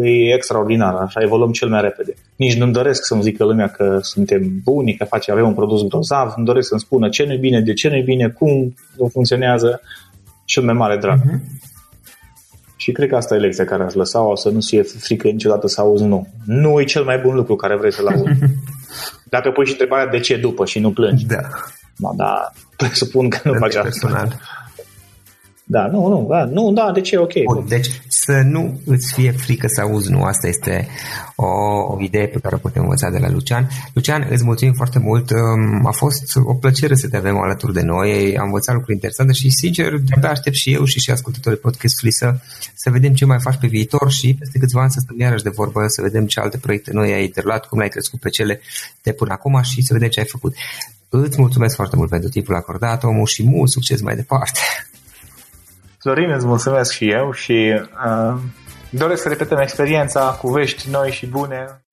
e 0.00 0.34
extraordinar, 0.34 0.94
așa 0.94 1.20
evoluăm 1.22 1.50
cel 1.52 1.68
mai 1.68 1.80
repede. 1.80 2.14
Nici 2.36 2.56
nu-mi 2.56 2.72
doresc 2.72 3.04
să-mi 3.04 3.22
zică 3.22 3.44
lumea 3.44 3.68
că 3.68 3.98
suntem 4.02 4.60
buni, 4.64 4.94
că 4.94 5.04
face, 5.04 5.30
avem 5.30 5.46
un 5.46 5.54
produs 5.54 5.82
grozav, 5.82 6.32
îmi 6.36 6.46
doresc 6.46 6.68
să-mi 6.68 6.80
spună 6.80 7.08
ce 7.08 7.24
nu-i 7.24 7.38
bine, 7.38 7.60
de 7.60 7.72
ce 7.72 7.88
nu-i 7.88 8.02
bine, 8.02 8.28
cum 8.28 8.74
funcționează, 9.12 9.80
cel 10.44 10.62
mai 10.62 10.74
mare 10.74 10.96
drag. 10.96 11.18
Uh-huh. 11.18 11.68
Și 12.76 12.92
cred 12.92 13.08
că 13.08 13.16
asta 13.16 13.34
e 13.34 13.38
lecția 13.38 13.64
care 13.64 13.82
aș 13.82 13.94
lăsa-o, 13.94 14.36
să 14.36 14.48
nu 14.48 14.60
fie 14.60 14.82
frică 14.82 15.28
niciodată 15.28 15.66
să 15.66 15.80
auzi 15.80 16.04
nu. 16.04 16.28
Nu 16.46 16.80
e 16.80 16.84
cel 16.84 17.04
mai 17.04 17.18
bun 17.18 17.34
lucru 17.34 17.56
care 17.56 17.76
vrei 17.76 17.92
să-l 17.92 18.06
auzi. 18.06 18.38
Dacă 19.34 19.50
pui 19.50 19.66
și 19.66 19.72
întrebarea 19.72 20.06
de 20.06 20.20
ce 20.20 20.36
după 20.36 20.64
și 20.64 20.78
nu 20.78 20.90
plângi. 20.92 21.26
Da. 21.26 21.40
No, 21.96 22.12
da, 22.16 22.50
presupun 22.76 23.28
că 23.28 23.38
nu 23.44 23.52
faci 23.58 23.74
asta. 23.74 24.28
Da, 25.74 25.86
nu, 25.86 26.08
nu, 26.08 26.26
da, 26.28 26.44
nu, 26.44 26.72
da, 26.72 26.90
de 26.94 27.00
ce, 27.00 27.16
ok. 27.16 27.32
Bun, 27.44 27.64
deci 27.68 27.86
să 28.08 28.30
să 28.30 28.42
nu 28.44 28.80
îți 28.84 29.12
fie 29.12 29.30
frică 29.30 29.66
să 29.66 29.80
auzi 29.80 30.10
nu. 30.10 30.22
Asta 30.22 30.46
este 30.48 30.88
o, 31.36 31.46
o 31.92 31.96
idee 32.00 32.26
pe 32.26 32.38
care 32.38 32.54
o 32.54 32.58
putem 32.58 32.82
învăța 32.82 33.10
de 33.10 33.18
la 33.18 33.30
Lucian. 33.30 33.68
Lucian, 33.92 34.26
îți 34.30 34.44
mulțumim 34.44 34.74
foarte 34.74 34.98
mult. 34.98 35.30
Um, 35.30 35.86
a 35.86 35.90
fost 35.90 36.36
o 36.44 36.54
plăcere 36.54 36.94
să 36.94 37.08
te 37.08 37.16
avem 37.16 37.38
alături 37.38 37.72
de 37.72 37.82
noi. 37.82 38.38
Am 38.38 38.44
învățat 38.44 38.74
lucruri 38.74 38.94
interesante 38.94 39.32
și, 39.32 39.50
sincer, 39.50 39.98
de 40.20 40.26
aștept 40.26 40.56
și 40.56 40.72
eu 40.72 40.84
și 40.84 41.00
și 41.00 41.10
ascultătorii 41.10 41.58
podcastului 41.58 42.12
să, 42.12 42.34
să 42.74 42.90
vedem 42.90 43.12
ce 43.14 43.24
mai 43.24 43.40
faci 43.40 43.56
pe 43.60 43.66
viitor 43.66 44.10
și 44.10 44.34
peste 44.38 44.58
câțiva 44.58 44.80
ani 44.80 44.90
să 44.90 45.00
stăm 45.02 45.20
iarăși 45.20 45.42
de 45.42 45.50
vorbă, 45.50 45.86
să 45.86 46.02
vedem 46.02 46.26
ce 46.26 46.40
alte 46.40 46.58
proiecte 46.58 46.90
noi 46.92 47.12
ai 47.12 47.28
derulat, 47.28 47.66
cum 47.66 47.78
le-ai 47.78 47.90
crescut 47.90 48.20
pe 48.20 48.28
cele 48.28 48.60
de 49.02 49.12
până 49.12 49.32
acum 49.32 49.62
și 49.62 49.82
să 49.82 49.92
vedem 49.92 50.08
ce 50.08 50.20
ai 50.20 50.26
făcut. 50.26 50.54
Îți 51.08 51.40
mulțumesc 51.40 51.74
foarte 51.74 51.96
mult 51.96 52.10
pentru 52.10 52.28
timpul 52.28 52.54
acordat, 52.54 53.04
omul, 53.04 53.26
și 53.26 53.48
mult 53.48 53.70
succes 53.70 54.00
mai 54.00 54.14
departe. 54.14 54.60
Florin, 56.02 56.30
îți 56.30 56.46
mulțumesc 56.46 56.92
și 56.92 57.10
eu 57.10 57.32
și 57.32 57.82
uh, 58.06 58.40
doresc 58.90 59.22
să 59.22 59.28
repetăm 59.28 59.58
experiența 59.58 60.38
cu 60.40 60.48
vești 60.48 60.90
noi 60.90 61.10
și 61.10 61.26
bune. 61.26 61.84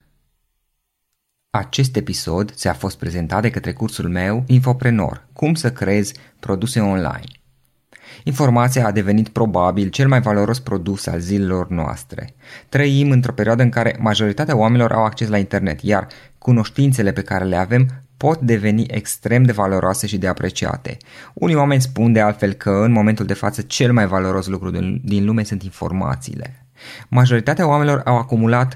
Acest 1.49 1.95
episod 1.95 2.51
ți-a 2.51 2.73
fost 2.73 2.97
prezentat 2.97 3.41
de 3.41 3.49
către 3.49 3.73
cursul 3.73 4.09
meu 4.09 4.43
Infoprenor, 4.47 5.27
cum 5.33 5.53
să 5.53 5.71
creezi 5.71 6.13
produse 6.39 6.79
online. 6.79 7.36
Informația 8.27 8.85
a 8.85 8.91
devenit 8.91 9.29
probabil 9.29 9.89
cel 9.89 10.07
mai 10.07 10.21
valoros 10.21 10.59
produs 10.59 11.05
al 11.05 11.19
zilelor 11.19 11.69
noastre. 11.69 12.33
Trăim 12.69 13.11
într-o 13.11 13.31
perioadă 13.31 13.63
în 13.63 13.69
care 13.69 13.95
majoritatea 13.99 14.57
oamenilor 14.57 14.91
au 14.91 15.03
acces 15.03 15.27
la 15.27 15.37
internet, 15.37 15.81
iar 15.81 16.07
cunoștințele 16.37 17.11
pe 17.11 17.21
care 17.21 17.45
le 17.45 17.55
avem 17.55 17.87
pot 18.17 18.39
deveni 18.39 18.85
extrem 18.87 19.43
de 19.43 19.51
valoroase 19.51 20.07
și 20.07 20.17
de 20.17 20.27
apreciate. 20.27 20.97
Unii 21.33 21.55
oameni 21.55 21.81
spun 21.81 22.13
de 22.13 22.19
altfel 22.19 22.53
că 22.53 22.69
în 22.69 22.91
momentul 22.91 23.25
de 23.25 23.33
față 23.33 23.61
cel 23.61 23.93
mai 23.93 24.07
valoros 24.07 24.47
lucru 24.47 24.69
din 25.03 25.25
lume 25.25 25.43
sunt 25.43 25.63
informațiile. 25.63 26.65
Majoritatea 27.07 27.67
oamenilor 27.67 28.01
au 28.05 28.17
acumulat 28.17 28.75